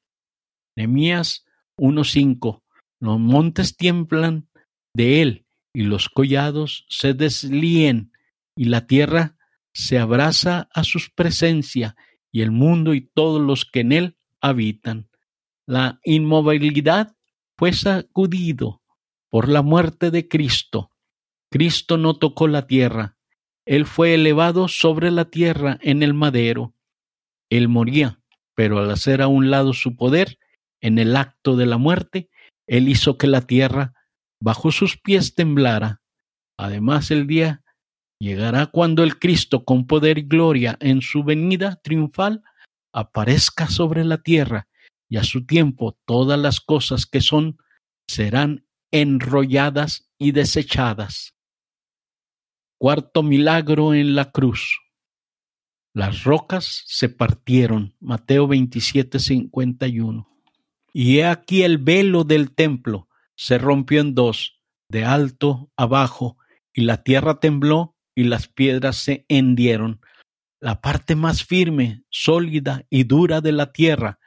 Jeremías 0.74 1.44
1:5. 1.76 2.64
Los 2.98 3.20
montes 3.20 3.76
tiemblan 3.76 4.48
de 4.92 5.22
él 5.22 5.46
y 5.72 5.82
los 5.82 6.08
collados 6.08 6.84
se 6.88 7.14
deslíen 7.14 8.10
y 8.56 8.64
la 8.64 8.88
tierra 8.88 9.36
se 9.72 10.00
abraza 10.00 10.68
a 10.74 10.82
su 10.82 10.98
presencia 11.14 11.94
y 12.32 12.40
el 12.40 12.50
mundo 12.50 12.92
y 12.92 13.02
todos 13.02 13.40
los 13.40 13.66
que 13.66 13.80
en 13.80 13.92
él 13.92 14.16
habitan. 14.40 15.08
La 15.64 16.00
inmovilidad 16.02 17.14
fue 17.56 17.72
sacudido 17.72 18.82
por 19.30 19.48
la 19.48 19.62
muerte 19.62 20.10
de 20.10 20.26
Cristo. 20.26 20.90
Cristo 21.50 21.96
no 21.96 22.16
tocó 22.16 22.48
la 22.48 22.66
tierra, 22.66 23.16
él 23.66 23.86
fue 23.86 24.14
elevado 24.14 24.68
sobre 24.68 25.10
la 25.10 25.26
tierra 25.26 25.78
en 25.82 26.02
el 26.02 26.14
madero. 26.14 26.74
Él 27.50 27.68
moría, 27.68 28.20
pero 28.54 28.78
al 28.78 28.90
hacer 28.90 29.20
a 29.22 29.28
un 29.28 29.50
lado 29.50 29.72
su 29.72 29.96
poder, 29.96 30.38
en 30.80 30.98
el 30.98 31.16
acto 31.16 31.56
de 31.56 31.66
la 31.66 31.76
muerte, 31.76 32.30
él 32.66 32.88
hizo 32.88 33.18
que 33.18 33.26
la 33.26 33.42
tierra 33.42 33.94
bajo 34.40 34.70
sus 34.72 34.96
pies 34.96 35.34
temblara. 35.34 36.00
Además, 36.56 37.10
el 37.10 37.26
día 37.26 37.62
Llegará 38.20 38.66
cuando 38.66 39.04
el 39.04 39.18
Cristo 39.18 39.64
con 39.64 39.86
poder 39.86 40.18
y 40.18 40.22
gloria 40.22 40.76
en 40.80 41.02
su 41.02 41.22
venida 41.22 41.76
triunfal 41.76 42.42
aparezca 42.92 43.68
sobre 43.68 44.04
la 44.04 44.18
tierra 44.18 44.66
y 45.08 45.18
a 45.18 45.24
su 45.24 45.46
tiempo 45.46 45.96
todas 46.04 46.38
las 46.38 46.60
cosas 46.60 47.06
que 47.06 47.20
son 47.20 47.58
serán 48.08 48.66
enrolladas 48.90 50.10
y 50.18 50.32
desechadas. 50.32 51.34
Cuarto 52.80 53.24
milagro 53.24 53.92
en 53.92 54.14
la 54.14 54.30
cruz. 54.30 54.78
Las 55.94 56.22
rocas 56.22 56.84
se 56.86 57.08
partieron. 57.08 57.96
Mateo 57.98 58.46
27, 58.46 59.18
51. 59.18 60.28
Y 60.92 61.18
he 61.18 61.26
aquí 61.26 61.62
el 61.62 61.78
velo 61.78 62.22
del 62.22 62.54
templo 62.54 63.08
se 63.36 63.58
rompió 63.58 64.00
en 64.00 64.14
dos, 64.14 64.60
de 64.88 65.04
alto 65.04 65.70
abajo, 65.76 66.38
y 66.72 66.82
la 66.82 67.02
tierra 67.02 67.40
tembló 67.40 67.96
y 68.14 68.24
las 68.24 68.48
piedras 68.48 68.96
se 68.96 69.24
hendieron. 69.28 70.00
La 70.60 70.80
parte 70.80 71.14
más 71.16 71.44
firme, 71.44 72.02
sólida 72.10 72.84
y 72.90 73.04
dura 73.04 73.40
de 73.40 73.52
la 73.52 73.72
tierra, 73.72 74.18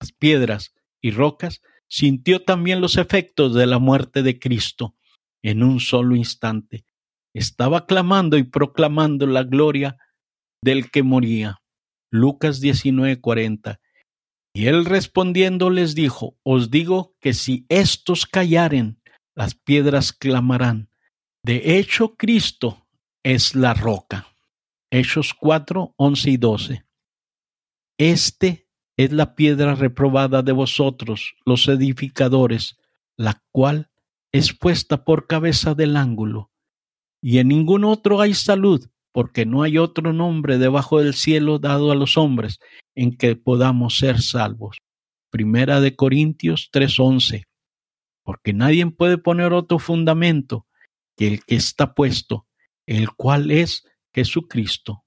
las 0.00 0.12
piedras 0.12 0.74
y 1.00 1.12
rocas, 1.12 1.62
sintió 1.88 2.42
también 2.42 2.80
los 2.80 2.96
efectos 2.96 3.54
de 3.54 3.66
la 3.66 3.78
muerte 3.78 4.22
de 4.22 4.38
Cristo 4.38 4.96
en 5.42 5.62
un 5.62 5.78
solo 5.78 6.16
instante. 6.16 6.84
Estaba 7.36 7.84
clamando 7.84 8.38
y 8.38 8.44
proclamando 8.44 9.26
la 9.26 9.42
gloria 9.42 9.98
del 10.62 10.90
que 10.90 11.02
moría. 11.02 11.60
Lucas 12.10 12.62
19:40. 12.62 13.78
Y 14.54 14.68
él 14.68 14.86
respondiendo 14.86 15.68
les 15.68 15.94
dijo, 15.94 16.38
Os 16.44 16.70
digo 16.70 17.14
que 17.20 17.34
si 17.34 17.66
estos 17.68 18.24
callaren, 18.24 19.02
las 19.34 19.54
piedras 19.54 20.14
clamarán. 20.14 20.88
De 21.44 21.76
hecho, 21.78 22.16
Cristo 22.16 22.86
es 23.22 23.54
la 23.54 23.74
roca. 23.74 24.26
Hechos 24.90 25.34
4, 25.34 25.92
11 25.94 26.30
y 26.30 26.36
12. 26.38 26.86
Este 27.98 28.70
es 28.96 29.12
la 29.12 29.34
piedra 29.34 29.74
reprobada 29.74 30.40
de 30.40 30.52
vosotros, 30.52 31.34
los 31.44 31.68
edificadores, 31.68 32.78
la 33.18 33.44
cual 33.52 33.90
es 34.32 34.54
puesta 34.54 35.04
por 35.04 35.26
cabeza 35.26 35.74
del 35.74 35.98
ángulo. 35.98 36.50
Y 37.28 37.40
en 37.40 37.48
ningún 37.48 37.82
otro 37.82 38.20
hay 38.20 38.34
salud, 38.34 38.88
porque 39.10 39.46
no 39.46 39.64
hay 39.64 39.78
otro 39.78 40.12
nombre 40.12 40.58
debajo 40.58 41.00
del 41.00 41.12
cielo 41.12 41.58
dado 41.58 41.90
a 41.90 41.96
los 41.96 42.16
hombres 42.16 42.60
en 42.94 43.16
que 43.16 43.34
podamos 43.34 43.98
ser 43.98 44.20
salvos. 44.20 44.78
Primera 45.32 45.80
de 45.80 45.96
Corintios 45.96 46.70
3:11. 46.70 47.42
Porque 48.22 48.52
nadie 48.52 48.86
puede 48.92 49.18
poner 49.18 49.54
otro 49.54 49.80
fundamento 49.80 50.68
que 51.16 51.26
el 51.26 51.44
que 51.44 51.56
está 51.56 51.94
puesto, 51.94 52.46
el 52.86 53.10
cual 53.10 53.50
es 53.50 53.82
Jesucristo. 54.14 55.02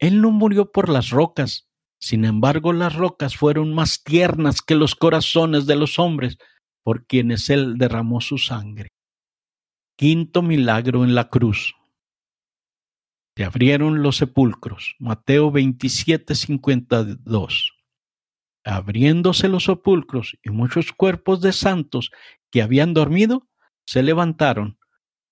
Él 0.00 0.20
no 0.20 0.32
murió 0.32 0.72
por 0.72 0.88
las 0.88 1.10
rocas, 1.10 1.68
sin 2.00 2.24
embargo 2.24 2.72
las 2.72 2.96
rocas 2.96 3.36
fueron 3.36 3.72
más 3.74 4.02
tiernas 4.02 4.60
que 4.60 4.74
los 4.74 4.96
corazones 4.96 5.66
de 5.66 5.76
los 5.76 6.00
hombres 6.00 6.36
por 6.82 7.06
quienes 7.06 7.48
Él 7.48 7.78
derramó 7.78 8.20
su 8.20 8.38
sangre. 8.38 8.88
Quinto 10.00 10.42
milagro 10.42 11.02
en 11.02 11.16
la 11.16 11.28
cruz. 11.28 11.74
Se 13.36 13.42
abrieron 13.44 14.00
los 14.00 14.16
sepulcros. 14.18 14.94
Mateo 15.00 15.50
27, 15.50 16.36
52. 16.36 17.72
Abriéndose 18.62 19.48
los 19.48 19.64
sepulcros 19.64 20.38
y 20.44 20.50
muchos 20.50 20.92
cuerpos 20.92 21.40
de 21.40 21.52
santos 21.52 22.12
que 22.52 22.62
habían 22.62 22.94
dormido, 22.94 23.48
se 23.88 24.04
levantaron 24.04 24.78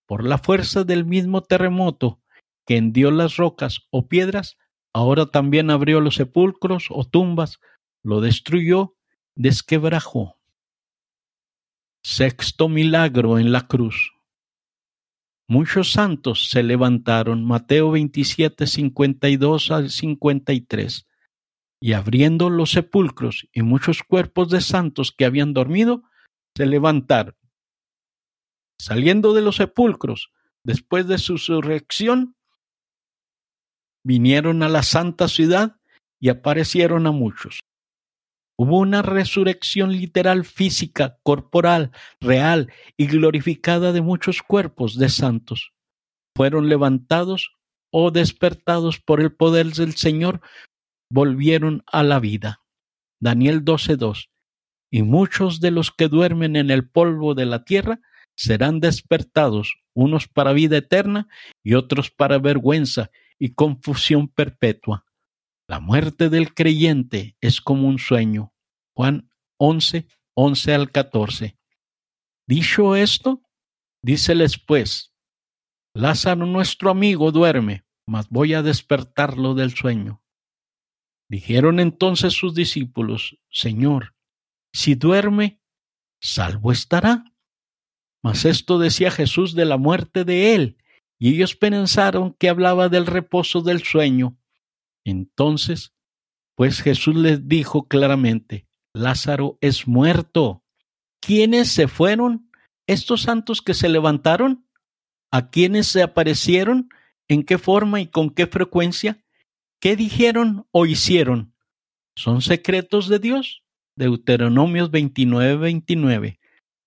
por 0.05 0.25
la 0.25 0.37
fuerza 0.37 0.83
del 0.83 1.05
mismo 1.05 1.45
terremoto 1.45 2.21
que 2.67 2.77
hendió 2.77 3.13
las 3.13 3.37
rocas 3.37 3.87
o 3.91 4.09
piedras, 4.09 4.59
ahora 4.93 5.27
también 5.27 5.71
abrió 5.71 6.01
los 6.01 6.17
sepulcros 6.17 6.89
o 6.91 7.05
tumbas, 7.05 7.61
lo 8.03 8.21
destruyó, 8.21 8.97
desquebrajó. 9.37 10.41
Sexto 12.03 12.69
milagro 12.69 13.39
en 13.39 13.53
la 13.53 13.69
cruz. 13.69 14.16
Muchos 15.49 15.93
santos 15.93 16.51
se 16.51 16.63
levantaron, 16.63 17.45
Mateo 17.45 17.93
27, 17.93 18.67
52 18.67 19.71
al 19.71 19.91
53, 19.91 21.07
y 21.81 21.93
abriendo 21.93 22.51
los 22.51 22.73
sepulcros 22.73 23.47
y 23.53 23.63
muchos 23.63 24.03
cuerpos 24.03 24.51
de 24.51 24.61
santos 24.61 25.13
que 25.13 25.25
habían 25.25 25.55
dormido, 25.55 26.03
se 26.57 26.67
levantaron 26.67 27.37
Saliendo 28.79 29.33
de 29.33 29.43
los 29.43 29.57
sepulcros, 29.57 30.33
después 30.63 31.07
de 31.07 31.19
su 31.19 31.35
resurrección, 31.35 32.37
vinieron 34.05 34.63
a 34.63 34.69
la 34.69 34.83
santa 34.83 35.29
ciudad 35.29 35.77
y 36.21 36.29
aparecieron 36.29 37.07
a 37.07 37.11
muchos. 37.11 37.61
Hubo 38.59 38.79
una 38.79 39.03
resurrección 39.03 39.93
literal 39.93 40.45
física, 40.45 41.19
corporal, 41.23 41.91
real 42.21 42.73
y 42.97 43.07
glorificada 43.07 43.93
de 43.93 44.01
muchos 44.01 44.43
cuerpos 44.43 44.99
de 44.99 45.11
santos. 45.11 45.73
Fueron 46.35 46.69
levantados 46.69 47.53
o 47.91 48.11
despertados 48.11 48.99
por 49.01 49.21
el 49.21 49.35
poder 49.35 49.73
del 49.73 49.95
Señor, 49.95 50.41
volvieron 51.11 51.83
a 51.87 52.03
la 52.03 52.21
vida. 52.21 52.63
Daniel 53.21 53.65
12:2. 53.65 54.29
Y 54.91 55.03
muchos 55.03 55.61
de 55.61 55.71
los 55.71 55.91
que 55.91 56.09
duermen 56.09 56.57
en 56.57 56.71
el 56.71 56.89
polvo 56.89 57.35
de 57.35 57.47
la 57.47 57.65
tierra 57.65 58.01
serán 58.37 58.81
despertados 58.81 59.77
unos 59.95 60.29
para 60.29 60.53
vida 60.53 60.77
eterna 60.77 61.27
y 61.65 61.75
otros 61.75 62.11
para 62.11 62.39
vergüenza 62.39 63.11
y 63.39 63.55
confusión 63.55 64.29
perpetua. 64.29 65.06
La 65.69 65.81
muerte 65.81 66.31
del 66.31 66.55
creyente 66.55 67.37
es 67.41 67.61
como 67.61 67.89
un 67.89 67.99
sueño. 67.99 68.55
Juan 68.95 69.31
11, 69.59 70.07
11 70.35 70.75
al 70.75 70.91
14. 70.93 71.59
Dicho 72.47 72.95
esto, 72.95 73.43
díceles 74.03 74.59
pues, 74.59 75.13
Lázaro 75.93 76.47
nuestro 76.47 76.91
amigo 76.91 77.33
duerme, 77.33 77.85
mas 78.07 78.29
voy 78.29 78.55
a 78.55 78.63
despertarlo 78.63 79.55
del 79.55 79.75
sueño. 79.75 80.23
Dijeron 81.29 81.81
entonces 81.81 82.35
sus 82.35 82.55
discípulos, 82.55 83.39
Señor, 83.51 84.15
si 84.73 84.95
duerme, 84.95 85.61
salvo 86.21 86.71
estará. 86.71 87.25
Mas 88.23 88.45
esto 88.45 88.79
decía 88.79 89.11
Jesús 89.11 89.55
de 89.55 89.65
la 89.65 89.79
muerte 89.79 90.25
de 90.25 90.55
él, 90.55 90.79
y 91.19 91.35
ellos 91.35 91.57
pensaron 91.57 92.35
que 92.35 92.49
hablaba 92.49 92.89
del 92.89 93.07
reposo 93.07 93.63
del 93.63 93.83
sueño. 93.83 94.37
Entonces, 95.07 95.93
pues 96.57 96.83
Jesús 96.83 97.15
les 97.15 97.47
dijo 97.47 97.87
claramente, 97.87 98.67
Lázaro 98.93 99.57
es 99.61 99.87
muerto. 99.87 100.65
¿Quiénes 101.21 101.69
se 101.69 101.87
fueron? 101.87 102.51
¿Estos 102.89 103.23
santos 103.23 103.63
que 103.63 103.73
se 103.73 103.89
levantaron? 103.89 104.67
¿A 105.31 105.49
quiénes 105.51 105.87
se 105.87 106.03
aparecieron? 106.03 106.89
¿En 107.29 107.45
qué 107.45 107.57
forma 107.57 108.01
y 108.01 108.09
con 108.09 108.31
qué 108.31 108.49
frecuencia? 108.49 109.25
¿Qué 109.81 109.95
dijeron 109.95 110.67
o 110.73 110.87
hicieron? 110.87 111.55
son 112.17 112.41
secretos 112.41 113.09
de 113.09 113.19
Dios. 113.19 113.63
Deuteronomios 113.95 114.91
29, 114.91 115.57
29. 115.57 116.41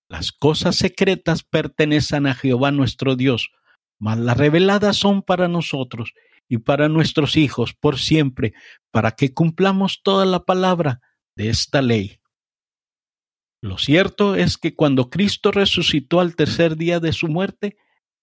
Las 0.09 0.31
cosas 0.31 0.75
secretas 0.75 1.43
pertenecen 1.43 2.25
a 2.25 2.33
Jehová 2.33 2.71
nuestro 2.71 3.15
Dios, 3.15 3.51
mas 3.99 4.17
las 4.17 4.37
reveladas 4.37 4.97
son 4.97 5.21
para 5.21 5.47
nosotros 5.47 6.13
y 6.49 6.57
para 6.57 6.89
nuestros 6.89 7.37
hijos 7.37 7.73
por 7.73 7.99
siempre, 7.99 8.53
para 8.91 9.11
que 9.11 9.33
cumplamos 9.33 10.01
toda 10.03 10.25
la 10.25 10.43
palabra 10.43 10.99
de 11.35 11.49
esta 11.49 11.81
ley. 11.81 12.19
Lo 13.61 13.77
cierto 13.77 14.35
es 14.35 14.57
que 14.57 14.75
cuando 14.75 15.09
Cristo 15.09 15.51
resucitó 15.51 16.19
al 16.19 16.35
tercer 16.35 16.75
día 16.75 16.99
de 16.99 17.13
su 17.13 17.27
muerte, 17.27 17.77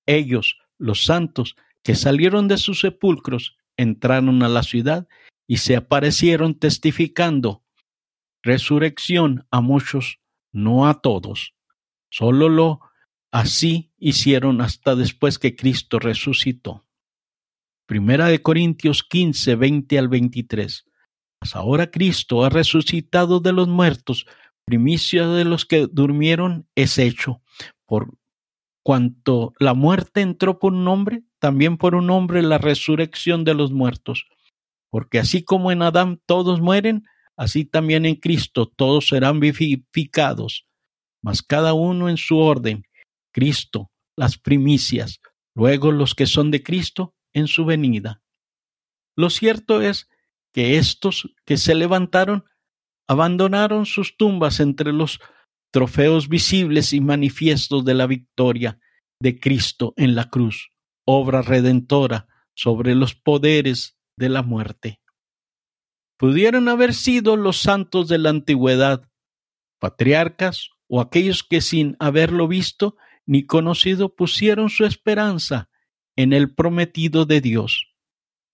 ellos, 0.07 0.59
los 0.77 1.05
santos, 1.05 1.57
que 1.83 1.95
salieron 1.95 2.49
de 2.49 2.59
sus 2.59 2.81
sepulcros, 2.81 3.57
entraron 3.77 4.43
a 4.43 4.49
la 4.49 4.63
ciudad 4.63 5.07
y 5.47 5.59
se 5.59 5.77
aparecieron 5.77 6.59
testificando 6.59 7.63
resurrección 8.43 9.47
a 9.51 9.61
muchos, 9.61 10.19
no 10.53 10.89
a 10.89 11.01
todos. 11.01 11.55
Solo 12.11 12.49
lo 12.49 12.81
así 13.31 13.93
hicieron 13.99 14.61
hasta 14.61 14.97
después 14.97 15.39
que 15.39 15.55
Cristo 15.55 15.99
resucitó. 15.99 16.86
Primera 17.87 18.27
de 18.27 18.43
Corintios 18.43 19.05
15, 19.05 19.55
20 19.55 19.99
al 19.99 20.09
23. 20.09 20.85
Mas 21.41 21.55
ahora 21.55 21.91
Cristo 21.91 22.45
ha 22.45 22.49
resucitado 22.49 23.39
de 23.39 23.53
los 23.53 23.69
muertos, 23.69 24.27
primicia 24.65 25.29
de 25.29 25.45
los 25.45 25.65
que 25.65 25.87
durmieron 25.87 26.67
es 26.75 26.99
hecho. 26.99 27.41
Por 27.87 28.19
cuanto 28.83 29.53
la 29.61 29.75
muerte 29.75 30.21
entró 30.21 30.59
por 30.59 30.73
un 30.73 30.89
hombre, 30.89 31.23
también 31.39 31.77
por 31.77 31.95
un 31.95 32.11
hombre 32.11 32.43
la 32.43 32.59
resurrección 32.59 33.45
de 33.45 33.55
los 33.55 33.71
muertos. 33.71 34.27
Porque 34.91 35.21
así 35.21 35.45
como 35.45 35.71
en 35.71 35.83
Adán 35.83 36.21
todos 36.27 36.61
mueren, 36.61 37.05
así 37.37 37.65
también 37.65 38.05
en 38.05 38.17
Cristo 38.17 38.67
todos 38.67 39.09
serán 39.09 39.39
vivificados, 39.39 40.67
mas 41.23 41.43
cada 41.43 41.73
uno 41.75 42.09
en 42.09 42.17
su 42.17 42.39
orden. 42.39 42.85
Cristo, 43.33 43.91
las 44.17 44.39
primicias, 44.39 45.21
luego 45.55 45.93
los 45.93 46.15
que 46.15 46.27
son 46.27 46.51
de 46.51 46.63
Cristo 46.63 47.16
en 47.37 47.49
su 47.49 47.67
venida. 47.67 48.23
Lo 49.15 49.29
cierto 49.29 49.83
es 49.83 50.09
que 50.53 50.79
estos 50.79 51.35
que 51.45 51.59
se 51.59 51.75
levantaron 51.75 52.47
abandonaron 53.07 53.85
sus 53.85 54.17
tumbas 54.17 54.59
entre 54.59 54.93
los 54.93 55.21
trofeos 55.71 56.31
visibles 56.31 56.95
y 56.95 57.01
manifiestos 57.01 57.85
de 57.85 57.93
la 57.93 58.07
victoria 58.07 58.81
de 59.21 59.39
Cristo 59.39 59.93
en 59.97 60.15
la 60.15 60.31
cruz, 60.31 60.71
obra 61.05 61.43
redentora 61.43 62.27
sobre 62.55 62.95
los 62.95 63.15
poderes 63.15 63.99
de 64.17 64.31
la 64.31 64.43
muerte. 64.43 65.03
Pudieron 66.19 66.71
haber 66.71 66.95
sido 66.95 67.37
los 67.37 67.59
santos 67.59 68.09
de 68.09 68.17
la 68.17 68.31
antigüedad, 68.31 69.11
patriarcas 69.79 70.71
o 70.89 71.03
aquellos 71.03 71.43
que 71.43 71.61
sin 71.61 71.97
haberlo 71.99 72.49
visto 72.49 72.97
ni 73.27 73.45
conocido 73.45 74.17
pusieron 74.17 74.71
su 74.71 74.87
esperanza 74.87 75.69
en 76.17 76.33
el 76.33 76.55
prometido 76.55 77.27
de 77.27 77.41
Dios, 77.41 77.95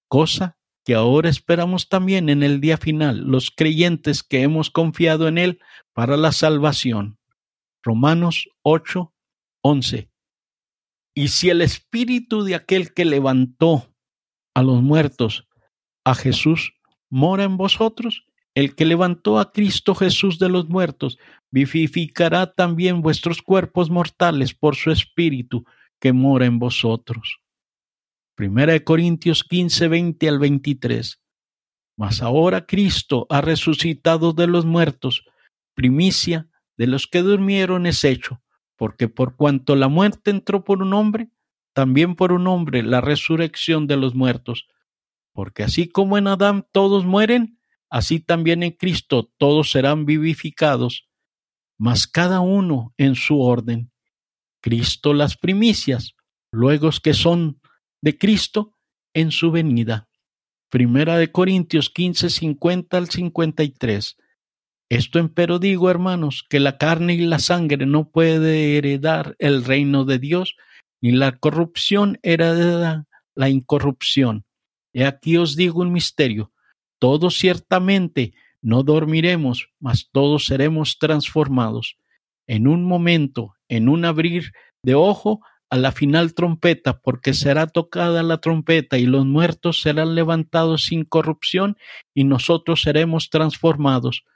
cosa 0.09 0.59
que 0.85 0.95
ahora 0.95 1.29
esperamos 1.29 1.89
también 1.89 2.29
en 2.29 2.43
el 2.43 2.61
día 2.61 2.77
final, 2.77 3.19
los 3.19 3.51
creyentes 3.51 4.23
que 4.23 4.43
hemos 4.43 4.71
confiado 4.71 5.29
en 5.29 5.39
Él 5.39 5.61
para 5.93 6.17
la 6.17 6.33
salvación. 6.33 7.19
Romanos 7.83 8.49
8, 8.63 9.13
11. 9.63 10.11
Y 11.15 11.29
si 11.29 11.51
el 11.51 11.63
espíritu 11.63 12.43
de 12.43 12.55
aquel 12.55 12.95
que 12.95 13.05
levantó 13.05 13.95
a 14.55 14.63
los 14.63 14.83
muertos, 14.83 15.47
a 16.05 16.15
Jesús, 16.15 16.75
mora 17.11 17.45
en 17.45 17.57
vosotros, 17.57 18.25
el 18.55 18.75
que 18.75 18.85
levantó 18.85 19.39
a 19.39 19.53
Cristo 19.53 19.95
Jesús 19.95 20.39
de 20.39 20.49
los 20.49 20.69
muertos, 20.69 21.19
vivificará 21.51 22.53
también 22.53 23.03
vuestros 23.03 23.41
cuerpos 23.41 23.89
mortales 23.89 24.53
por 24.55 24.75
su 24.77 24.91
espíritu 24.91 25.65
que 26.01 26.13
mora 26.13 26.47
en 26.47 26.59
vosotros. 26.59 27.42
Primera 28.43 28.73
de 28.73 28.83
Corintios 28.83 29.45
15, 29.45 29.87
20 29.87 30.29
al 30.29 30.41
23. 30.41 31.23
Mas 31.97 32.23
ahora 32.23 32.67
Cristo 32.67 33.25
ha 33.31 33.41
resucitado 33.41 34.33
de 34.33 34.49
los 34.49 34.65
muertos, 34.67 35.25
primicia 35.77 36.51
de 36.77 36.89
los 36.89 37.07
que 37.07 37.23
durmieron 37.23 37.87
es 37.87 38.03
hecho, 38.03 38.43
porque 38.77 39.07
por 39.07 39.37
cuanto 39.37 39.77
la 39.77 39.87
muerte 39.87 40.33
entró 40.33 40.65
por 40.65 40.83
un 40.83 40.93
hombre, 40.93 41.31
también 41.73 42.17
por 42.17 42.33
un 42.33 42.49
hombre 42.49 42.83
la 42.83 43.01
resurrección 43.01 43.87
de 43.87 43.97
los 43.97 44.17
muertos. 44.17 44.67
Porque 45.33 45.63
así 45.63 45.89
como 45.89 46.19
en 46.19 46.27
Adán 46.27 46.67
todos 46.73 47.05
mueren, 47.05 47.61
así 47.91 48.19
también 48.19 48.65
en 48.65 48.73
Cristo 48.73 49.31
todos 49.39 49.71
serán 49.71 50.05
vivificados, 50.05 51.09
mas 51.79 52.09
cada 52.09 52.41
uno 52.41 52.93
en 52.97 53.15
su 53.15 53.41
orden. 53.41 53.93
Cristo 54.61 55.15
las 55.15 55.37
primicias, 55.37 56.17
luego 56.51 56.91
que 57.01 57.15
son 57.15 57.62
de 58.03 58.19
Cristo 58.19 58.75
en 59.15 59.31
su 59.31 59.51
venida. 59.51 60.09
Primera 60.69 61.17
de 61.17 61.31
Corintios 61.31 61.91
15, 61.91 62.29
50 62.29 62.97
al 62.97 63.09
53. 63.09 64.17
Esto 64.91 65.19
empero 65.19 65.59
digo, 65.59 65.89
hermanos, 65.91 66.45
que 66.49 66.61
la 66.61 66.77
carne 66.77 67.15
y 67.15 67.19
la 67.19 67.39
sangre 67.39 67.87
no 67.87 68.11
puede 68.11 68.77
heredar 68.77 69.37
el 69.39 69.65
reino 69.65 70.05
de 70.05 70.19
Dios, 70.19 70.57
ni 71.01 71.13
la 71.13 71.33
corrupción 71.39 72.19
hereda 72.23 73.07
la 73.35 73.49
incorrupción. 73.49 74.45
He 74.93 75.07
aquí 75.07 75.37
os 75.39 75.57
digo 75.57 75.81
un 75.81 75.93
misterio. 75.93 76.53
Todos 76.99 77.39
ciertamente 77.39 78.35
no 78.61 78.83
dormiremos, 78.83 79.71
mas 79.81 80.11
todos 80.13 80.47
seremos 80.47 80.99
transformados. 80.99 81.97
En 82.47 82.67
un 82.67 82.85
momento, 82.85 83.55
en 83.69 83.89
un 83.89 84.05
abrir 84.05 84.53
de 84.83 84.95
ojo, 84.95 85.41
a 85.73 85.77
la 85.79 85.91
final 85.91 86.35
trompeta, 86.35 87.01
porque 87.01 87.33
será 87.33 87.67
tocada 87.67 88.23
la 88.23 88.43
trompeta 88.43 88.99
y 88.99 89.07
los 89.07 89.25
muertos 89.25 89.81
serán 89.81 90.15
levantados 90.15 90.85
sin 90.85 91.07
corrupción 91.07 91.79
y 92.13 92.25
nosotros 92.25 92.83
seremos 92.83 93.31
transformados, 93.31 94.27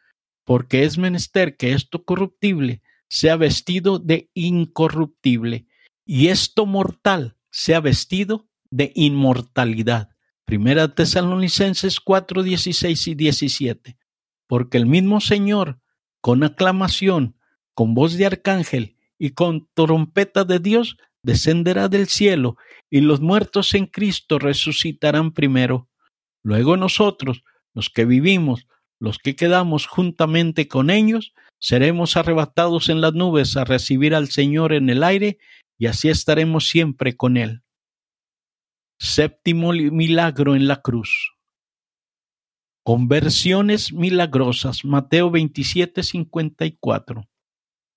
porque 0.45 0.85
es 0.85 0.97
menester 0.97 1.59
que 1.59 1.73
esto 1.73 2.07
corruptible 2.07 2.81
sea 3.11 3.37
vestido 3.37 3.99
de 3.99 4.31
incorruptible 4.33 5.67
y 6.07 6.29
esto 6.29 6.65
mortal 6.65 7.37
sea 7.51 7.81
vestido 7.81 8.49
de 8.71 8.93
inmortalidad. 8.95 10.09
Primera 10.47 10.95
Tesalonicenses 10.95 12.01
4, 12.01 12.45
16 12.45 13.09
y 13.09 13.15
17. 13.15 13.99
Porque 14.47 14.79
el 14.79 14.87
mismo 14.87 15.21
Señor, 15.21 15.81
con 16.23 16.45
aclamación, 16.45 17.37
con 17.75 17.93
voz 17.93 18.17
de 18.17 18.25
arcángel 18.25 18.97
y 19.19 19.33
con 19.33 19.69
trompeta 19.75 20.45
de 20.45 20.61
Dios, 20.61 20.97
descenderá 21.27 21.89
del 21.89 22.07
cielo, 22.07 22.57
y 22.89 23.01
los 23.01 23.21
muertos 23.21 23.75
en 23.75 23.87
Cristo 23.87 24.39
resucitarán 24.39 25.33
primero. 25.33 25.89
Luego 26.45 26.77
nosotros, 26.77 27.43
los 27.75 27.91
que 27.91 28.05
vivimos, 28.05 28.69
los 29.01 29.19
que 29.19 29.35
quedamos 29.35 29.87
juntamente 29.89 30.69
con 30.69 30.89
ellos, 30.89 31.35
seremos 31.59 32.17
arrebatados 32.17 32.89
en 32.89 33.01
las 33.01 33.15
nubes 33.15 33.57
a 33.57 33.65
recibir 33.65 34.15
al 34.15 34.29
Señor 34.29 34.73
en 34.73 34.89
el 34.89 35.03
aire, 35.03 35.39
y 35.77 35.87
así 35.87 36.09
estaremos 36.09 36.69
siempre 36.69 37.17
con 37.17 37.37
Él. 37.37 37.65
Séptimo 39.01 39.73
milagro 39.73 40.55
en 40.55 40.69
la 40.69 40.81
cruz. 40.81 41.35
Conversiones 42.85 43.93
milagrosas. 43.93 44.85
Mateo 44.85 45.33
27, 45.33 46.05
54. 46.05 47.29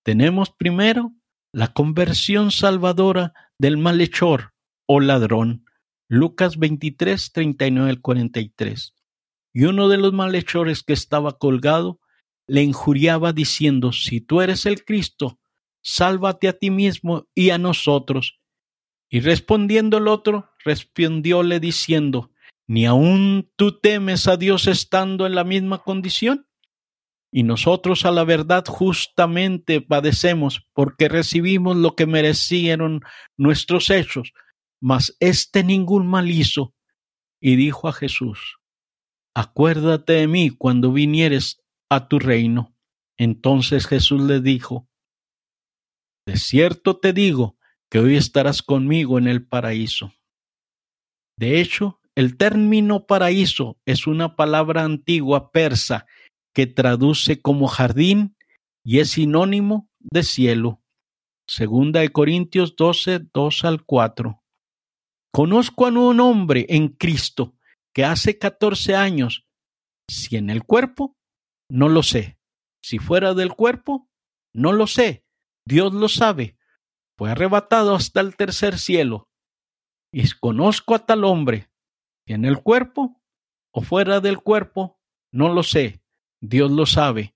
Tenemos 0.04 0.50
primero 0.50 1.14
la 1.52 1.74
conversión 1.74 2.52
salvadora 2.52 3.34
del 3.58 3.78
malhechor 3.78 4.54
o 4.88 5.00
ladrón. 5.00 5.66
Lucas 6.08 6.58
23, 6.58 7.32
39 7.32 7.90
al 7.90 8.02
43. 8.02 8.94
Y 9.54 9.66
uno 9.66 9.90
de 9.90 9.98
los 9.98 10.14
malhechores 10.14 10.84
que 10.84 10.94
estaba 10.94 11.38
colgado 11.38 12.00
le 12.48 12.64
injuriaba 12.64 13.34
diciendo, 13.34 13.92
si 13.92 14.22
tú 14.22 14.42
eres 14.42 14.66
el 14.66 14.84
Cristo, 14.84 15.40
sálvate 15.82 16.48
a 16.48 16.54
ti 16.54 16.72
mismo 16.72 17.28
y 17.36 17.52
a 17.52 17.58
nosotros. 17.58 18.40
Y 19.10 19.20
respondiendo 19.22 19.98
el 19.98 20.08
otro, 20.08 20.52
respondióle 20.64 21.60
diciendo, 21.60 22.32
¿ni 22.68 22.86
aun 22.86 23.52
tú 23.56 23.80
temes 23.80 24.28
a 24.28 24.38
Dios 24.38 24.68
estando 24.68 25.26
en 25.26 25.36
la 25.36 25.44
misma 25.44 25.80
condición? 25.80 26.48
Y 27.32 27.44
nosotros 27.44 28.06
a 28.06 28.12
la 28.12 28.24
verdad 28.24 28.66
justamente 28.68 29.82
padecemos 29.82 30.68
porque 30.74 31.08
recibimos 31.08 31.78
lo 31.78 31.96
que 31.96 32.08
merecieron 32.08 33.02
nuestros 33.38 33.90
hechos, 33.92 34.34
mas 34.82 35.16
éste 35.20 35.64
ningún 35.64 36.08
mal 36.08 36.30
hizo. 36.30 36.74
Y 37.40 37.56
dijo 37.56 37.88
a 37.88 37.94
Jesús, 37.94 38.58
acuérdate 39.36 40.14
de 40.14 40.28
mí 40.28 40.50
cuando 40.50 40.92
vinieres 40.92 41.62
a 41.90 42.08
tu 42.08 42.20
reino. 42.20 42.76
Entonces 43.18 43.86
Jesús 43.86 44.22
le 44.22 44.42
dijo, 44.42 44.90
de 46.26 46.38
cierto 46.38 46.98
te 46.98 47.14
digo 47.14 47.58
que 47.90 48.00
hoy 48.00 48.16
estarás 48.16 48.62
conmigo 48.62 49.18
en 49.18 49.28
el 49.28 49.48
paraíso. 49.48 50.14
De 51.38 51.62
hecho, 51.62 52.00
el 52.16 52.38
término 52.38 53.06
paraíso 53.06 53.80
es 53.86 54.06
una 54.06 54.36
palabra 54.36 54.84
antigua 54.84 55.52
persa 55.52 56.06
que 56.54 56.68
traduce 56.68 57.42
como 57.42 57.68
jardín 57.68 58.36
y 58.84 59.00
es 59.00 59.12
sinónimo 59.12 59.90
de 60.00 60.24
cielo. 60.24 60.82
Segunda 61.48 62.02
de 62.02 62.10
Corintios 62.10 62.76
12, 62.76 63.28
2 63.34 63.66
al 63.66 63.84
4. 63.84 64.44
Conozco 65.32 65.86
a 65.86 65.90
un 65.90 66.20
hombre 66.20 66.66
en 66.70 66.90
Cristo 66.90 67.56
que 67.94 68.04
hace 68.04 68.38
14 68.38 68.96
años, 68.96 69.46
si 70.10 70.38
en 70.38 70.50
el 70.50 70.64
cuerpo, 70.64 71.16
no 71.70 71.90
lo 71.90 72.04
sé. 72.04 72.40
Si 72.84 72.98
fuera 72.98 73.34
del 73.34 73.54
cuerpo, 73.54 74.10
no 74.54 74.74
lo 74.74 74.88
sé. 74.88 75.26
Dios 75.66 75.94
lo 75.94 76.08
sabe. 76.08 76.58
Fue 77.18 77.32
arrebatado 77.32 77.96
hasta 77.96 78.22
el 78.22 78.36
tercer 78.36 78.80
cielo. 78.80 79.28
Y 80.12 80.28
conozco 80.40 80.96
a 80.96 81.06
tal 81.06 81.24
hombre, 81.24 81.70
si 82.26 82.34
en 82.34 82.46
el 82.46 82.62
cuerpo 82.62 83.22
o 83.72 83.82
fuera 83.82 84.20
del 84.20 84.40
cuerpo, 84.40 85.00
no 85.32 85.54
lo 85.54 85.62
sé. 85.62 85.99
Dios 86.42 86.72
lo 86.72 86.86
sabe. 86.86 87.36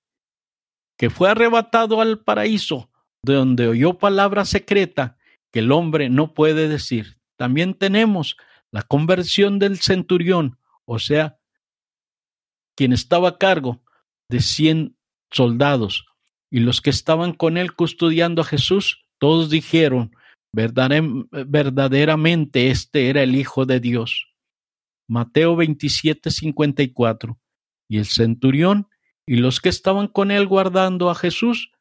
Que 0.98 1.10
fue 1.10 1.30
arrebatado 1.30 2.02
al 2.02 2.20
paraíso, 2.20 2.90
de 3.24 3.34
donde 3.34 3.68
oyó 3.68 3.98
palabra 3.98 4.46
secreta 4.46 5.18
que 5.52 5.60
el 5.60 5.72
hombre 5.72 6.10
no 6.10 6.34
puede 6.34 6.68
decir. 6.68 7.18
También 7.38 7.74
tenemos 7.74 8.38
la 8.72 8.82
conversión 8.82 9.60
del 9.60 9.80
centurión, 9.80 10.58
o 10.86 11.00
sea, 11.00 11.40
quien 12.76 12.94
estaba 12.94 13.30
a 13.30 13.38
cargo 13.38 13.84
de 14.30 14.40
cien 14.40 14.98
soldados, 15.32 16.06
y 16.50 16.60
los 16.60 16.82
que 16.82 16.90
estaban 16.90 17.34
con 17.34 17.58
él 17.58 17.74
custodiando 17.74 18.42
a 18.42 18.46
Jesús, 18.46 19.06
todos 19.18 19.50
dijeron, 19.50 20.16
verdaderamente 20.52 22.70
este 22.70 23.10
era 23.10 23.24
el 23.24 23.36
Hijo 23.36 23.66
de 23.66 23.80
Dios. 23.80 24.28
Mateo 25.08 25.56
27, 25.56 26.30
54. 26.30 27.40
Y 27.90 27.98
el 27.98 28.06
centurión 28.06 28.88
y 29.26 29.38
los 29.38 29.60
que 29.60 29.70
estaban 29.70 30.08
con 30.08 30.32
él 30.32 30.48
guardando 30.48 31.10
a 31.10 31.16
Jesús, 31.16 31.72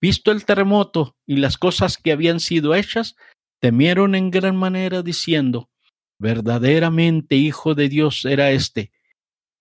visto 0.00 0.30
el 0.30 0.44
terremoto 0.44 1.16
y 1.26 1.36
las 1.36 1.58
cosas 1.58 1.98
que 1.98 2.12
habían 2.12 2.40
sido 2.40 2.74
hechas, 2.74 3.16
temieron 3.60 4.14
en 4.14 4.30
gran 4.30 4.56
manera 4.56 5.02
diciendo, 5.02 5.68
verdaderamente 6.18 7.36
Hijo 7.36 7.74
de 7.74 7.88
Dios 7.88 8.24
era 8.24 8.50
este. 8.50 8.92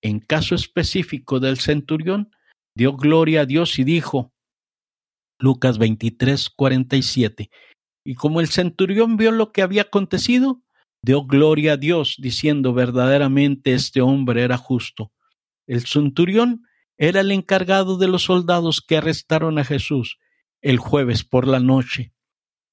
En 0.01 0.19
caso 0.19 0.55
específico 0.55 1.39
del 1.39 1.57
centurión, 1.57 2.31
dio 2.75 2.93
gloria 2.93 3.41
a 3.41 3.45
Dios 3.45 3.79
y 3.79 3.83
dijo, 3.83 4.31
Lucas 5.39 5.77
23, 5.77 6.49
47. 6.51 7.49
Y 8.05 8.15
como 8.15 8.39
el 8.39 8.47
centurión 8.47 9.17
vio 9.17 9.31
lo 9.31 9.51
que 9.51 9.61
había 9.61 9.83
acontecido, 9.83 10.61
dio 11.03 11.25
gloria 11.25 11.73
a 11.73 11.77
Dios, 11.77 12.15
diciendo 12.19 12.73
verdaderamente 12.73 13.73
este 13.73 14.01
hombre 14.01 14.43
era 14.43 14.57
justo. 14.57 15.11
El 15.67 15.85
centurión 15.85 16.66
era 16.97 17.21
el 17.21 17.31
encargado 17.31 17.97
de 17.97 18.07
los 18.07 18.23
soldados 18.23 18.81
que 18.81 18.97
arrestaron 18.97 19.59
a 19.59 19.63
Jesús 19.63 20.17
el 20.61 20.77
jueves 20.77 21.23
por 21.23 21.47
la 21.47 21.59
noche. 21.59 22.13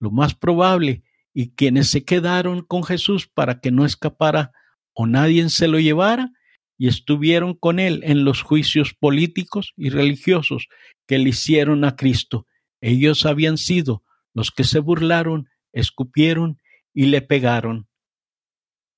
Lo 0.01 0.11
más 0.11 0.35
probable, 0.35 1.03
y 1.33 1.51
quienes 1.51 1.91
se 1.91 2.05
quedaron 2.05 2.63
con 2.63 2.85
Jesús 2.85 3.27
para 3.27 3.61
que 3.61 3.71
no 3.71 3.85
escapara 3.85 4.53
o 4.93 5.07
nadie 5.07 5.49
se 5.51 5.69
lo 5.69 5.79
llevara, 5.79 6.33
y 6.77 6.89
estuvieron 6.89 7.55
con 7.55 7.79
él 7.79 8.01
en 8.05 8.25
los 8.25 8.43
juicios 8.43 8.95
políticos 8.95 9.73
y 9.77 9.91
religiosos 9.91 10.69
que 11.07 11.19
le 11.19 11.31
hicieron 11.31 11.85
a 11.85 11.97
Cristo. 11.97 12.47
Ellos 12.81 13.27
habían 13.27 13.59
sido 13.59 14.03
los 14.33 14.51
que 14.51 14.65
se 14.65 14.81
burlaron, 14.81 15.49
escupieron 15.73 16.61
y 16.93 17.07
le 17.07 17.23
pegaron. 17.23 17.89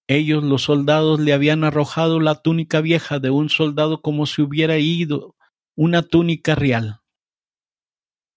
Ellos, 0.09 0.45
los 0.45 0.63
soldados, 0.63 1.21
le 1.21 1.33
habían 1.33 1.65
arrojado 1.65 2.21
la 2.21 2.37
túnica 2.37 2.81
vieja 2.81 3.19
de 3.19 3.31
un 3.31 3.49
soldado 3.49 4.03
como 4.03 4.27
si 4.27 4.43
hubiera 4.43 4.79
ido 4.79 5.35
una 5.77 6.03
túnica 6.03 6.55
real. 6.55 7.01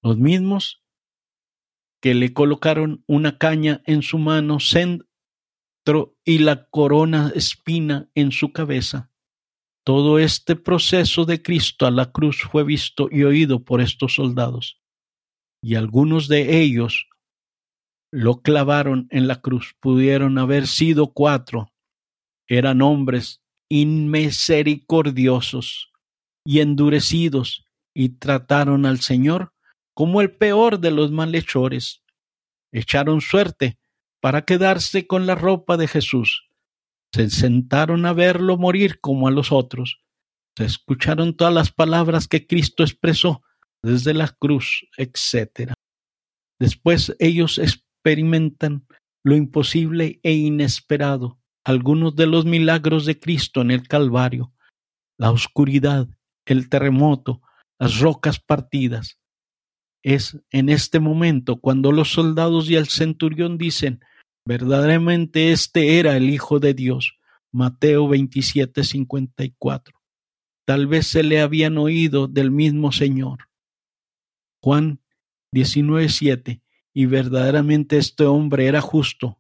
Los 0.02 0.18
mismos 0.18 0.84
que 2.02 2.14
le 2.14 2.34
colocaron 2.34 3.04
una 3.08 3.38
caña 3.38 3.82
en 3.86 4.02
su 4.02 4.18
mano 4.18 4.60
centro 4.60 5.06
y 6.24 6.40
la 6.40 6.68
corona 6.70 7.32
espina 7.36 8.10
en 8.16 8.32
su 8.32 8.52
cabeza. 8.52 9.12
Todo 9.84 10.20
este 10.20 10.56
proceso 10.56 11.26
de 11.26 11.42
Cristo 11.42 11.86
a 11.86 11.92
la 11.92 12.12
cruz 12.12 12.42
fue 12.42 12.64
visto 12.64 13.10
y 13.12 13.24
oído 13.24 13.64
por 13.64 13.82
estos 13.82 14.16
soldados, 14.16 14.80
y 15.62 15.76
algunos 15.76 16.28
de 16.28 16.62
ellos 16.62 17.09
lo 18.12 18.42
clavaron 18.42 19.08
en 19.12 19.28
la 19.28 19.42
cruz. 19.42 19.76
Pudieron 19.80 20.38
haber 20.38 20.68
sido 20.68 21.14
cuatro. 21.14 21.74
Eran 22.48 22.82
hombres 22.82 23.42
inmisericordiosos 23.70 25.92
y 26.44 26.60
endurecidos 26.62 27.66
y 27.94 28.18
trataron 28.18 28.86
al 28.86 29.00
Señor 29.00 29.54
como 29.94 30.20
el 30.22 30.36
peor 30.36 30.80
de 30.80 30.92
los 30.92 31.12
malhechores. 31.12 32.04
Echaron 32.72 33.22
suerte 33.22 33.80
para 34.22 34.44
quedarse 34.44 35.08
con 35.08 35.26
la 35.28 35.36
ropa 35.36 35.78
de 35.78 35.88
Jesús. 35.88 36.50
Se 37.14 37.30
sentaron 37.30 38.06
a 38.06 38.12
verlo 38.14 38.58
morir 38.58 39.00
como 39.00 39.28
a 39.28 39.32
los 39.32 39.52
otros. 39.52 40.02
Se 40.58 40.66
escucharon 40.66 41.36
todas 41.36 41.54
las 41.54 41.72
palabras 41.72 42.28
que 42.28 42.48
Cristo 42.48 42.84
expresó 42.84 43.44
desde 43.82 44.14
la 44.14 44.28
cruz, 44.28 44.86
etc. 44.98 45.74
Después 46.60 47.16
ellos 47.20 47.58
experimentan 48.10 48.88
lo 49.24 49.36
imposible 49.36 50.20
e 50.24 50.34
inesperado, 50.34 51.38
algunos 51.64 52.16
de 52.16 52.26
los 52.26 52.44
milagros 52.44 53.06
de 53.06 53.20
Cristo 53.20 53.62
en 53.62 53.70
el 53.70 53.88
Calvario, 53.88 54.52
la 55.20 55.30
oscuridad, 55.30 56.08
el 56.46 56.70
terremoto, 56.70 57.44
las 57.78 58.00
rocas 58.00 58.40
partidas. 58.40 59.20
Es 60.02 60.40
en 60.50 60.70
este 60.70 61.00
momento 61.00 61.58
cuando 61.58 61.92
los 61.92 62.12
soldados 62.12 62.68
y 62.72 62.78
el 62.78 62.88
centurión 62.88 63.60
dicen, 63.60 64.00
verdaderamente 64.44 65.52
este 65.52 66.00
era 66.00 66.18
el 66.18 66.32
Hijo 66.32 66.60
de 66.60 66.74
Dios. 66.74 67.16
Mateo 67.52 68.08
27, 68.08 68.84
54. 68.84 70.00
Tal 70.66 70.88
vez 70.88 71.06
se 71.06 71.22
le 71.22 71.42
habían 71.42 71.78
oído 71.78 72.28
del 72.28 72.50
mismo 72.50 72.92
Señor. 72.92 73.50
Juan 74.64 75.00
19, 75.52 76.10
7 76.10 76.62
y 77.00 77.06
verdaderamente 77.06 77.98
este 77.98 78.26
hombre 78.26 78.68
era 78.68 78.82
justo. 78.82 79.40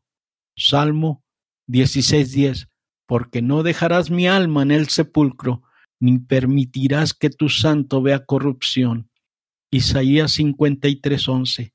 Salmo 0.55 1.25
16:10, 1.67 2.69
porque 3.05 3.41
no 3.41 3.63
dejarás 3.63 4.09
mi 4.09 4.27
alma 4.27 4.61
en 4.61 4.71
el 4.71 4.87
sepulcro, 4.87 5.63
ni 5.99 6.19
permitirás 6.19 7.13
que 7.13 7.29
tu 7.29 7.49
santo 7.49 8.01
vea 8.01 8.25
corrupción. 8.25 9.11
Isaías 9.71 10.31
53:11, 10.39 11.73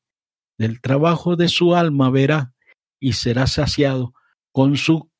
del 0.56 0.80
trabajo 0.80 1.36
de 1.36 1.48
su 1.48 1.74
alma 1.74 2.08
verá 2.08 2.54
y 2.98 3.12
será 3.12 3.46
saciado, 3.46 4.14
con 4.52 4.78
su 4.78 5.10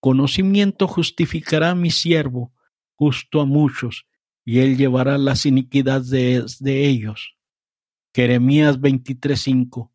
conocimiento 0.00 0.88
justificará 0.88 1.70
a 1.70 1.76
mi 1.76 1.92
siervo, 1.92 2.52
justo 2.96 3.40
a 3.40 3.44
muchos, 3.44 4.08
y 4.44 4.58
él 4.58 4.76
llevará 4.76 5.18
las 5.18 5.46
iniquidades 5.46 6.10
de, 6.10 6.44
de 6.58 6.88
ellos. 6.88 7.36
Jeremías 8.12 8.80
23:5 8.80 9.89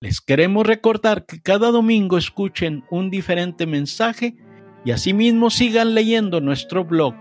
Les 0.00 0.20
queremos 0.20 0.66
recordar 0.66 1.24
que 1.24 1.40
cada 1.40 1.70
domingo 1.70 2.18
escuchen 2.18 2.84
un 2.90 3.10
diferente 3.10 3.66
mensaje 3.66 4.36
y 4.84 4.90
asimismo 4.90 5.48
sigan 5.50 5.94
leyendo 5.94 6.40
nuestro 6.40 6.84
blog. 6.84 7.14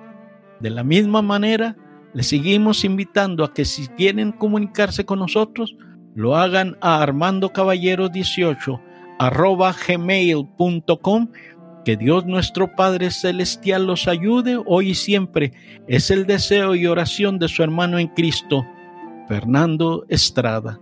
De 0.60 0.70
la 0.70 0.84
misma 0.84 1.22
manera, 1.22 1.78
les 2.14 2.28
seguimos 2.28 2.84
invitando 2.84 3.44
a 3.44 3.54
que 3.54 3.66
si 3.66 3.88
quieren 3.88 4.34
comunicarse 4.34 5.06
con 5.06 5.20
nosotros, 5.20 5.76
lo 6.16 6.36
hagan 6.36 6.78
a 6.82 7.06
armandocaballero18 7.06 8.82
arroba 9.20 9.76
gmail.com. 9.88 11.30
Que 11.86 11.96
Dios 11.96 12.26
nuestro 12.26 12.76
Padre 12.76 13.12
Celestial 13.12 13.86
los 13.86 14.08
ayude 14.08 14.60
hoy 14.66 14.90
y 14.90 14.96
siempre. 14.96 15.54
Es 15.88 16.10
el 16.10 16.26
deseo 16.26 16.74
y 16.74 16.88
oración 16.88 17.38
de 17.38 17.48
su 17.48 17.62
hermano 17.62 18.00
en 18.00 18.08
Cristo, 18.08 18.66
Fernando 19.28 20.04
Estrada. 20.10 20.80